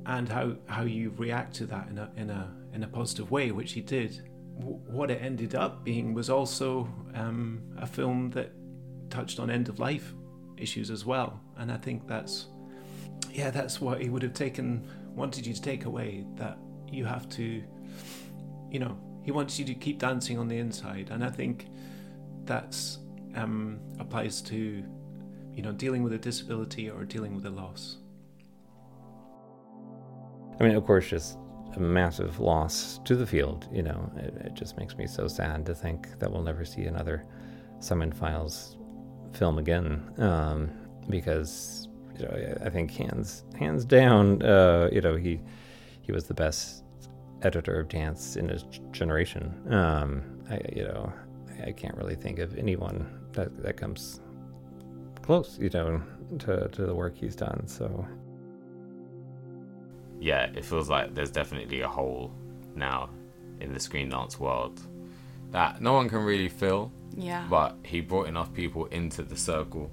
and 0.06 0.28
how 0.28 0.56
how 0.66 0.82
you 0.82 1.12
react 1.16 1.54
to 1.56 1.66
that 1.66 1.88
in 1.88 1.98
a 1.98 2.10
in 2.16 2.30
a 2.30 2.54
in 2.72 2.82
a 2.84 2.88
positive 2.88 3.30
way, 3.30 3.50
which 3.50 3.72
he 3.72 3.80
did. 3.80 4.28
What 4.58 5.10
it 5.10 5.20
ended 5.20 5.54
up 5.54 5.84
being 5.84 6.14
was 6.14 6.30
also 6.30 6.88
um, 7.14 7.62
a 7.76 7.86
film 7.86 8.30
that 8.30 8.52
touched 9.10 9.38
on 9.38 9.50
end 9.50 9.68
of 9.68 9.78
life 9.78 10.14
issues 10.56 10.90
as 10.90 11.04
well, 11.04 11.40
and 11.58 11.70
I 11.70 11.76
think 11.76 12.06
that's 12.06 12.46
yeah, 13.30 13.50
that's 13.50 13.80
what 13.80 14.00
he 14.00 14.08
would 14.08 14.22
have 14.22 14.32
taken 14.32 14.88
wanted 15.14 15.46
you 15.46 15.54
to 15.54 15.62
take 15.62 15.86
away 15.86 16.24
that 16.36 16.58
you 16.90 17.04
have 17.04 17.28
to, 17.30 17.62
you 18.70 18.78
know, 18.78 18.98
he 19.24 19.32
wants 19.32 19.58
you 19.58 19.64
to 19.64 19.74
keep 19.74 19.98
dancing 19.98 20.38
on 20.38 20.46
the 20.46 20.58
inside, 20.58 21.08
and 21.10 21.24
I 21.24 21.30
think 21.30 21.66
that's 22.44 22.98
um, 23.34 23.80
applies 23.98 24.40
to, 24.42 24.84
you 25.52 25.62
know, 25.62 25.72
dealing 25.72 26.02
with 26.02 26.12
a 26.12 26.18
disability 26.18 26.88
or 26.88 27.04
dealing 27.04 27.34
with 27.34 27.44
a 27.46 27.50
loss. 27.50 27.98
I 30.58 30.64
mean, 30.64 30.74
of 30.74 30.86
course, 30.86 31.08
just 31.08 31.38
a 31.74 31.80
massive 31.80 32.40
loss 32.40 33.00
to 33.04 33.14
the 33.14 33.26
field. 33.26 33.68
You 33.72 33.82
know, 33.82 34.10
it, 34.16 34.34
it 34.46 34.54
just 34.54 34.76
makes 34.78 34.96
me 34.96 35.06
so 35.06 35.28
sad 35.28 35.66
to 35.66 35.74
think 35.74 36.18
that 36.18 36.30
we'll 36.30 36.42
never 36.42 36.64
see 36.64 36.84
another 36.84 37.24
Simon 37.80 38.12
Fildes 38.12 38.76
film 39.34 39.58
again, 39.58 40.02
um, 40.18 40.70
because 41.10 41.88
you 42.18 42.24
know, 42.24 42.56
I 42.64 42.70
think 42.70 42.90
hands 42.92 43.44
hands 43.58 43.84
down, 43.84 44.42
uh, 44.42 44.88
you 44.90 45.00
know, 45.00 45.16
he 45.16 45.40
he 46.00 46.12
was 46.12 46.24
the 46.24 46.34
best 46.34 46.84
editor 47.42 47.80
of 47.80 47.88
dance 47.88 48.36
in 48.36 48.48
his 48.48 48.64
generation. 48.92 49.52
Um, 49.72 50.22
I, 50.50 50.60
you 50.74 50.84
know, 50.84 51.12
I, 51.50 51.68
I 51.68 51.72
can't 51.72 51.96
really 51.96 52.14
think 52.14 52.38
of 52.38 52.56
anyone 52.56 53.28
that 53.32 53.62
that 53.62 53.76
comes 53.76 54.20
close, 55.20 55.58
you 55.60 55.68
know, 55.68 56.00
to 56.38 56.68
to 56.68 56.86
the 56.86 56.94
work 56.94 57.16
he's 57.16 57.36
done. 57.36 57.66
So 57.66 58.06
yeah, 60.20 60.50
it 60.54 60.64
feels 60.64 60.88
like 60.88 61.14
there's 61.14 61.30
definitely 61.30 61.80
a 61.82 61.88
hole 61.88 62.32
now 62.74 63.10
in 63.60 63.72
the 63.72 63.80
screen 63.80 64.08
dance 64.10 64.38
world 64.40 64.80
that 65.50 65.80
no 65.80 65.92
one 65.94 66.08
can 66.08 66.24
really 66.24 66.48
fill. 66.48 66.92
Yeah. 67.16 67.46
But 67.48 67.76
he 67.84 68.00
brought 68.00 68.28
enough 68.28 68.52
people 68.52 68.86
into 68.86 69.22
the 69.22 69.36
circle 69.36 69.90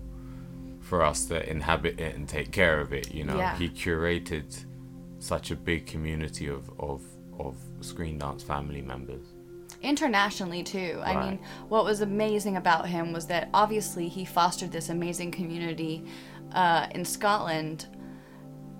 for 0.81 1.01
us 1.03 1.25
to 1.27 1.49
inhabit 1.49 1.99
it 1.99 2.15
and 2.15 2.27
take 2.27 2.51
care 2.51 2.81
of 2.81 2.91
it. 2.93 3.13
You 3.13 3.23
know, 3.23 3.37
Yeah. 3.37 3.55
he 3.57 3.69
curated 3.69 4.65
such 5.19 5.51
a 5.51 5.55
big 5.55 5.85
community 5.85 6.47
of 6.47 6.69
of 6.79 7.01
of 7.39 7.55
screen 7.81 8.17
dance 8.19 8.43
family 8.43 8.81
members. 8.81 9.25
internationally 9.81 10.63
too. 10.63 10.97
Right. 10.99 11.15
I 11.17 11.25
mean, 11.31 11.39
what 11.67 11.83
was 11.83 11.99
amazing 12.01 12.55
about 12.55 12.87
him 12.87 13.11
was 13.11 13.25
that 13.27 13.49
obviously 13.53 14.07
he 14.07 14.23
fostered 14.23 14.71
this 14.71 14.87
amazing 14.89 15.31
community 15.31 16.05
uh, 16.53 16.87
in 16.95 17.03
Scotland 17.03 17.87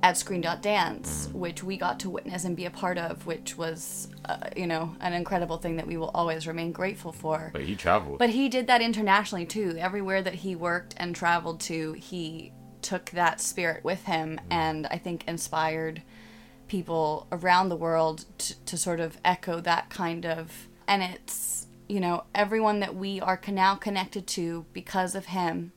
at 0.04 0.18
Screen 0.18 0.42
Dot 0.42 0.62
Dance, 0.62 1.30
which 1.32 1.64
we 1.64 1.78
got 1.78 1.98
to 2.02 2.10
witness 2.10 2.44
and 2.44 2.58
be 2.58 2.66
a 2.66 2.70
part 2.70 2.98
of, 2.98 3.26
which 3.26 3.58
was, 3.58 4.10
uh, 4.26 4.50
you 4.56 4.68
know, 4.68 4.94
an 5.00 5.14
incredible 5.14 5.58
thing 5.58 5.78
that 5.78 5.88
we 5.88 5.96
will 5.96 6.12
always 6.14 6.46
remain 6.46 6.74
grateful 6.74 7.14
for. 7.14 7.50
But 7.54 7.62
he 7.64 7.76
traveled. 7.76 8.20
But 8.20 8.32
he 8.32 8.50
did 8.50 8.68
that 8.68 8.82
internationally 8.82 9.46
too. 9.46 9.78
Everywhere 9.80 10.22
that 10.22 10.36
he 10.36 10.58
worked 10.58 10.94
and 10.98 11.16
traveled 11.16 11.62
to, 11.62 11.94
he 11.94 12.52
took 12.82 13.12
that 13.12 13.40
spirit 13.40 13.82
with 13.86 14.04
him 14.04 14.42
and 14.52 14.88
I 14.88 14.98
think 14.98 15.24
inspired 15.26 16.04
people 16.68 17.28
around 17.32 17.70
the 17.70 17.78
world 17.78 18.26
to, 18.40 18.66
to 18.66 18.78
sort 18.78 19.00
of 19.00 19.18
echo 19.24 19.62
that 19.62 19.90
kind 19.90 20.26
of. 20.26 20.68
And 20.86 21.02
it's, 21.02 21.68
you 21.88 22.02
know, 22.02 22.26
everyone 22.36 22.82
that 22.82 22.94
we 22.94 23.22
are 23.22 23.40
now 23.48 23.76
connected 23.76 24.28
to 24.28 24.66
because 24.74 25.16
of 25.16 25.28
him, 25.28 25.72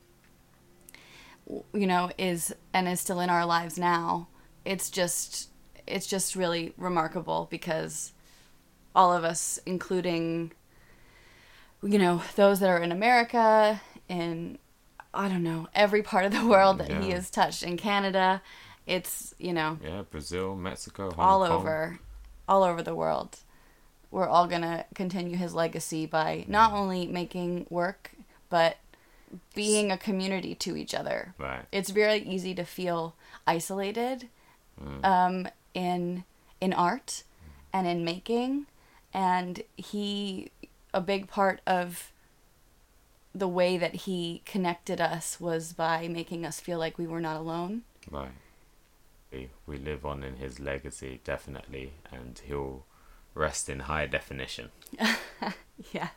you 1.47 1.87
know, 1.87 2.11
is 2.17 2.53
and 2.73 2.87
is 2.87 2.99
still 2.99 3.19
in 3.19 3.29
our 3.29 3.45
lives 3.45 3.77
now. 3.77 4.27
It's 4.65 4.89
just, 4.89 5.49
it's 5.85 6.07
just 6.07 6.35
really 6.35 6.73
remarkable 6.77 7.47
because 7.49 8.11
all 8.95 9.13
of 9.13 9.23
us, 9.23 9.59
including 9.65 10.51
you 11.83 11.99
know, 11.99 12.21
those 12.35 12.59
that 12.59 12.69
are 12.69 12.81
in 12.81 12.91
America, 12.91 13.81
in 14.09 14.57
I 15.13 15.27
don't 15.27 15.43
know, 15.43 15.67
every 15.73 16.03
part 16.03 16.25
of 16.25 16.31
the 16.31 16.45
world 16.45 16.79
that 16.79 17.03
he 17.03 17.11
has 17.11 17.29
touched 17.29 17.63
in 17.63 17.77
Canada. 17.77 18.41
It's, 18.85 19.33
you 19.37 19.53
know, 19.53 19.79
yeah, 19.83 20.03
Brazil, 20.09 20.55
Mexico, 20.55 21.11
Hong 21.11 21.25
all 21.25 21.47
Kong. 21.47 21.51
over 21.51 21.99
all 22.47 22.63
over 22.63 22.81
the 22.81 22.95
world. 22.95 23.37
We're 24.09 24.27
all 24.27 24.47
to 24.61 24.85
continue 24.95 25.35
his 25.35 25.53
legacy 25.53 26.05
by 26.05 26.45
not 26.47 26.71
only 26.71 27.07
making 27.07 27.67
work, 27.69 28.11
but 28.49 28.77
being 29.53 29.91
a 29.91 29.97
community 29.97 30.55
to 30.55 30.75
each 30.75 30.93
other. 30.93 31.33
Right. 31.37 31.65
It's 31.71 31.89
very 31.89 32.19
easy 32.19 32.53
to 32.55 32.63
feel 32.63 33.15
isolated 33.45 34.29
um, 35.03 35.47
in 35.73 36.23
in 36.61 36.73
art 36.73 37.23
and 37.73 37.87
in 37.87 38.03
making, 38.03 38.67
and 39.13 39.61
he 39.75 40.51
a 40.93 41.01
big 41.01 41.27
part 41.27 41.61
of 41.67 42.11
the 43.33 43.47
way 43.47 43.77
that 43.77 43.93
he 43.95 44.41
connected 44.45 44.99
us 44.99 45.39
was 45.39 45.73
by 45.73 46.07
making 46.07 46.45
us 46.45 46.59
feel 46.59 46.79
like 46.79 46.97
we 46.97 47.05
were 47.05 47.21
not 47.21 47.35
alone. 47.35 47.83
Right. 48.09 48.31
We, 49.31 49.49
we 49.67 49.77
live 49.77 50.05
on 50.05 50.23
in 50.23 50.37
his 50.37 50.59
legacy, 50.59 51.19
definitely, 51.23 51.93
and 52.11 52.41
he'll 52.45 52.85
rest 53.35 53.69
in 53.69 53.81
high 53.81 54.07
definition. 54.07 54.69
Yes. 55.93 56.11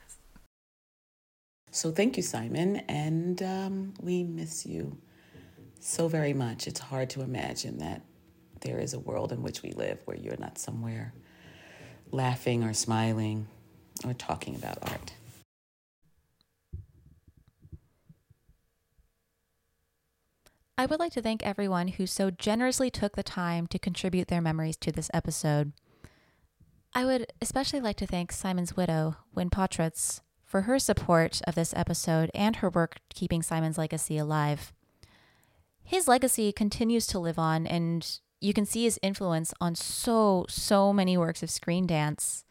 So 1.72 1.92
thank 1.92 2.16
you, 2.16 2.22
Simon, 2.22 2.76
and 2.88 3.42
um, 3.42 3.94
we 4.00 4.24
miss 4.24 4.66
you 4.66 4.98
so 5.78 6.08
very 6.08 6.32
much. 6.32 6.66
It's 6.66 6.80
hard 6.80 7.10
to 7.10 7.22
imagine 7.22 7.78
that 7.78 8.02
there 8.60 8.78
is 8.78 8.92
a 8.92 8.98
world 8.98 9.32
in 9.32 9.42
which 9.42 9.62
we 9.62 9.72
live 9.72 9.98
where 10.04 10.16
you're 10.16 10.36
not 10.36 10.58
somewhere 10.58 11.14
laughing 12.10 12.64
or 12.64 12.74
smiling 12.74 13.46
or 14.04 14.14
talking 14.14 14.56
about 14.56 14.78
art. 14.82 15.12
I 20.76 20.86
would 20.86 20.98
like 20.98 21.12
to 21.12 21.22
thank 21.22 21.44
everyone 21.44 21.88
who 21.88 22.06
so 22.06 22.30
generously 22.30 22.90
took 22.90 23.14
the 23.14 23.22
time 23.22 23.66
to 23.68 23.78
contribute 23.78 24.28
their 24.28 24.40
memories 24.40 24.76
to 24.78 24.90
this 24.90 25.10
episode. 25.12 25.72
I 26.94 27.04
would 27.04 27.32
especially 27.40 27.80
like 27.80 27.96
to 27.98 28.06
thank 28.06 28.32
Simon's 28.32 28.76
widow, 28.76 29.16
Win 29.34 29.50
Potratz, 29.50 30.22
for 30.50 30.62
her 30.62 30.80
support 30.80 31.40
of 31.46 31.54
this 31.54 31.72
episode 31.76 32.28
and 32.34 32.56
her 32.56 32.68
work 32.68 32.96
keeping 33.08 33.40
Simon's 33.40 33.78
legacy 33.78 34.18
alive. 34.18 34.72
His 35.84 36.08
legacy 36.08 36.50
continues 36.50 37.06
to 37.06 37.20
live 37.20 37.38
on, 37.38 37.68
and 37.68 38.18
you 38.40 38.52
can 38.52 38.66
see 38.66 38.82
his 38.82 38.98
influence 39.00 39.54
on 39.60 39.76
so, 39.76 40.46
so 40.48 40.92
many 40.92 41.16
works 41.16 41.44
of 41.44 41.50
screen 41.50 41.86
dance. 41.86 42.44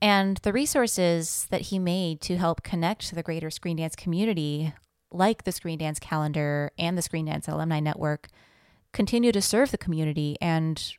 And 0.00 0.38
the 0.38 0.52
resources 0.52 1.46
that 1.50 1.60
he 1.62 1.78
made 1.78 2.22
to 2.22 2.38
help 2.38 2.62
connect 2.62 3.14
the 3.14 3.22
greater 3.22 3.50
screen 3.50 3.76
dance 3.76 3.94
community 3.94 4.72
like 5.12 5.44
the 5.44 5.52
Screen 5.52 5.78
Dance 5.78 5.98
Calendar 5.98 6.72
and 6.78 6.96
the 6.96 7.02
Screen 7.02 7.26
Dance 7.26 7.46
Alumni 7.48 7.80
Network, 7.80 8.28
continue 8.92 9.30
to 9.30 9.42
serve 9.42 9.70
the 9.70 9.78
community 9.78 10.38
and 10.40 10.94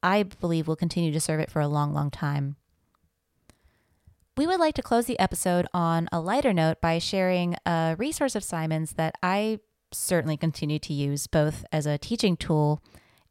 I 0.00 0.22
believe 0.22 0.68
will 0.68 0.76
continue 0.76 1.10
to 1.10 1.20
serve 1.20 1.40
it 1.40 1.50
for 1.50 1.60
a 1.60 1.68
long, 1.68 1.92
long 1.92 2.10
time. 2.10 2.54
We 4.38 4.46
would 4.46 4.60
like 4.60 4.76
to 4.76 4.82
close 4.82 5.06
the 5.06 5.18
episode 5.18 5.66
on 5.74 6.08
a 6.12 6.20
lighter 6.20 6.52
note 6.52 6.80
by 6.80 7.00
sharing 7.00 7.56
a 7.66 7.96
resource 7.98 8.36
of 8.36 8.44
Simon's 8.44 8.92
that 8.92 9.16
I 9.20 9.58
certainly 9.90 10.36
continue 10.36 10.78
to 10.78 10.92
use 10.92 11.26
both 11.26 11.64
as 11.72 11.86
a 11.86 11.98
teaching 11.98 12.36
tool 12.36 12.80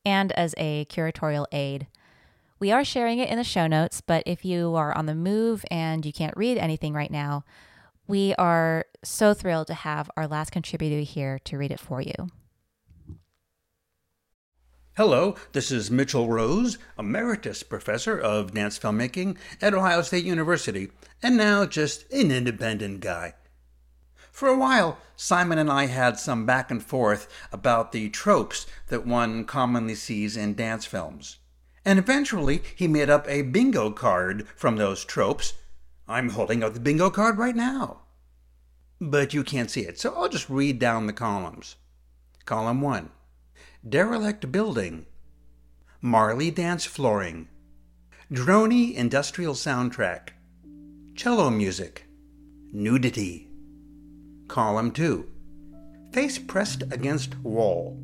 and 0.06 0.34
as 0.34 0.54
a 0.58 0.84
curatorial 0.90 1.46
aid. 1.54 1.88
We 2.60 2.74
are 2.74 2.84
sharing 2.84 3.20
it 3.20 3.30
in 3.30 3.38
the 3.38 3.46
show 3.46 3.68
notes, 3.68 4.02
but 4.02 4.22
if 4.26 4.44
you 4.44 4.76
are 4.76 4.94
on 4.98 5.06
the 5.06 5.16
move 5.16 5.64
and 5.72 6.06
you 6.06 6.12
can't 6.12 6.36
read 6.36 6.58
anything 6.58 6.92
right 6.92 7.10
now, 7.10 7.46
we 8.06 8.36
are 8.36 8.84
so 9.02 9.34
thrilled 9.34 9.68
to 9.68 9.76
have 9.76 10.12
our 10.18 10.28
last 10.28 10.50
contributor 10.50 11.10
here 11.10 11.40
to 11.46 11.58
read 11.58 11.72
it 11.72 11.80
for 11.80 12.02
you. 12.02 12.28
Hello, 14.98 15.36
this 15.52 15.70
is 15.70 15.92
Mitchell 15.92 16.28
Rose, 16.28 16.80
Emeritus 16.98 17.62
Professor 17.62 18.20
of 18.20 18.56
Dance 18.56 18.80
Filmmaking 18.80 19.38
at 19.62 19.76
Ohio 19.76 20.02
State 20.02 20.26
University, 20.26 20.90
and 21.22 21.38
now 21.38 21.68
just 21.68 22.12
an 22.12 22.32
independent 22.32 23.02
guy. 23.02 23.36
For 24.32 24.50
a 24.50 24.58
while, 24.58 24.98
Simon 25.16 25.60
and 25.60 25.70
I 25.70 25.86
had 25.86 26.18
some 26.18 26.48
back 26.48 26.72
and 26.72 26.82
forth 26.84 27.28
about 27.52 27.92
the 27.92 28.10
tropes 28.10 28.66
that 28.88 29.06
one 29.06 29.46
commonly 29.46 29.94
sees 29.94 30.36
in 30.36 30.56
dance 30.56 30.88
films. 30.88 31.38
And 31.86 32.00
eventually, 32.00 32.64
he 32.76 32.88
made 32.88 33.12
up 33.12 33.30
a 33.30 33.44
bingo 33.44 33.92
card 33.92 34.48
from 34.56 34.78
those 34.78 35.06
tropes 35.06 35.54
I'm 36.08 36.30
holding 36.30 36.64
up 36.64 36.74
the 36.74 36.80
bingo 36.80 37.12
card 37.12 37.38
right 37.38 37.56
now. 37.56 38.00
But 39.00 39.32
you 39.32 39.44
can't 39.44 39.70
see 39.70 39.82
it, 39.82 40.00
so 40.00 40.16
I'll 40.16 40.28
just 40.28 40.50
read 40.50 40.80
down 40.80 41.06
the 41.06 41.14
columns. 41.14 41.76
Column 42.46 42.82
1 42.82 43.12
Derelict 43.86 44.52
Building, 44.52 45.06
Marley 46.02 46.52
Dance 46.52 46.86
Flooring, 46.86 47.48
Droney 48.32 48.94
Industrial 48.96 49.54
Soundtrack, 49.54 50.30
Cello 51.16 51.50
Music, 51.50 52.06
Nudity. 52.74 53.48
Column 54.48 54.92
2 54.92 55.30
Face 56.12 56.40
pressed 56.40 56.84
against 56.92 57.38
wall, 57.40 58.02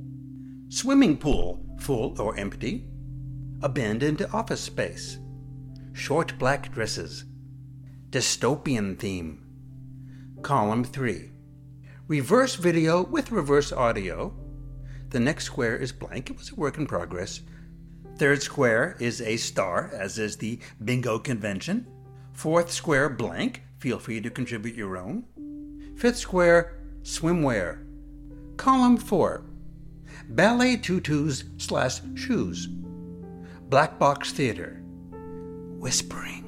Swimming 0.69 1.17
pool, 1.17 1.65
full 1.79 2.19
or 2.21 2.37
empty, 2.37 2.85
Abandoned 3.61 4.25
office 4.31 4.61
space, 4.61 5.17
Short 5.91 6.37
black 6.37 6.71
dresses. 6.71 7.25
Dystopian 8.09 8.97
theme. 8.97 9.43
Column 10.43 10.83
3. 10.83 11.31
Reverse 12.07 12.55
video 12.55 13.03
with 13.03 13.31
reverse 13.31 13.71
audio. 13.71 14.35
The 15.13 15.19
next 15.19 15.45
square 15.45 15.77
is 15.77 15.91
blank. 15.91 16.31
It 16.31 16.37
was 16.37 16.51
a 16.51 16.55
work 16.55 16.79
in 16.79 16.87
progress. 16.87 17.41
Third 18.17 18.41
square 18.41 18.97
is 18.99 19.21
a 19.21 19.37
star, 19.37 19.91
as 19.93 20.17
is 20.17 20.37
the 20.37 20.59
bingo 20.83 21.19
convention. 21.19 21.85
Fourth 22.33 22.71
square, 22.71 23.09
blank. 23.09 23.61
Feel 23.77 23.99
free 23.99 24.19
to 24.21 24.31
contribute 24.31 24.75
your 24.75 24.97
own. 24.97 25.23
Fifth 25.97 26.17
square, 26.17 26.79
swimwear. 27.03 27.85
Column 28.57 28.97
4. 28.97 29.45
Ballet 30.29 30.77
tutus 30.77 31.43
slash 31.57 32.01
shoes. 32.15 32.67
Black 33.69 33.99
box 33.99 34.31
theater. 34.31 34.81
Whispering 35.77 36.43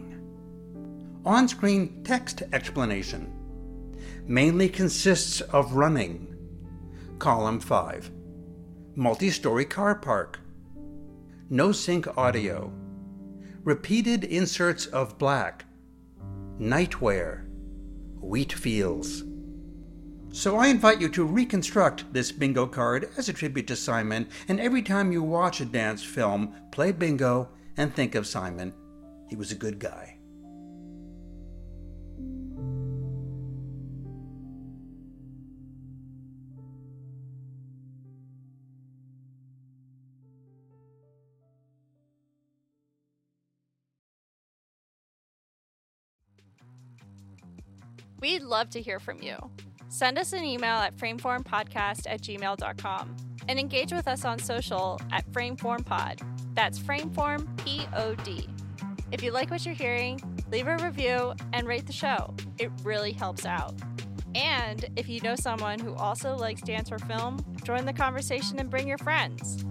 on 1.24 1.47
screen 1.47 2.03
text 2.03 2.41
explanation 2.51 3.32
mainly 4.26 4.70
consists 4.70 5.41
of 5.41 5.74
running. 5.74 6.36
Column 7.20 7.59
5. 7.59 8.11
Multi 8.98 9.30
story 9.30 9.66
car 9.66 9.93
park. 9.96 10.39
No 11.50 11.74
sync 11.74 12.18
audio. 12.18 12.72
Repeated 13.66 14.24
inserts 14.24 14.86
of 14.86 15.18
black. 15.18 15.66
Nightwear. 16.62 17.46
Wheat 18.22 18.54
fields. 18.54 19.26
So 20.32 20.56
I 20.56 20.68
invite 20.68 21.02
you 21.02 21.10
to 21.10 21.26
reconstruct 21.26 22.14
this 22.14 22.32
bingo 22.32 22.66
card 22.66 23.10
as 23.18 23.28
a 23.28 23.34
tribute 23.34 23.68
to 23.68 23.76
Simon, 23.76 24.30
and 24.48 24.62
every 24.62 24.82
time 24.82 25.12
you 25.12 25.22
watch 25.22 25.60
a 25.60 25.66
dance 25.66 26.02
film, 26.02 26.56
play 26.72 26.93
bingo 26.93 27.50
and 27.76 27.93
think 27.93 28.16
of 28.16 28.26
Simon. 28.26 28.74
He 29.28 29.36
was 29.36 29.52
a 29.52 29.56
good 29.56 29.78
guy. 29.78 30.14
We'd 48.26 48.41
love 48.41 48.71
to 48.71 48.82
hear 48.82 48.99
from 48.99 49.21
you. 49.21 49.36
Send 49.88 50.17
us 50.17 50.34
an 50.34 50.43
email 50.43 50.78
at 50.78 50.97
frameformpodcast 50.97 52.07
at 52.07 52.23
gmail.com 52.23 53.15
and 53.47 53.59
engage 53.59 53.91
with 53.91 54.07
us 54.07 54.26
on 54.26 54.39
social 54.39 54.99
at 55.11 55.32
frameformpod. 55.32 56.21
That's 56.55 56.80
frameform 56.80 57.45
P 57.63 57.86
O 57.95 58.15
D. 58.15 58.49
If 59.11 59.21
you 59.21 59.30
like 59.30 59.51
what 59.51 59.63
you're 59.63 59.76
hearing, 59.76 60.19
leave 60.51 60.65
a 60.65 60.76
review 60.78 61.36
and 61.53 61.67
rate 61.67 61.86
the 61.86 61.93
show. 61.93 62.34
It 62.57 62.71
really 62.84 63.11
helps 63.11 63.45
out. 63.45 63.76
And 64.34 64.84
if 64.95 65.07
you 65.07 65.21
know 65.21 65.36
someone 65.36 65.78
who 65.78 65.93
also 65.93 66.36
likes 66.36 66.61
dance 66.61 66.91
or 66.91 66.97
film, 66.97 67.45
join 67.63 67.86
the 67.86 67.93
conversation 67.93 68.57
and 68.57 68.71
bring 68.71 68.88
your 68.88 68.97
friends. 68.97 69.63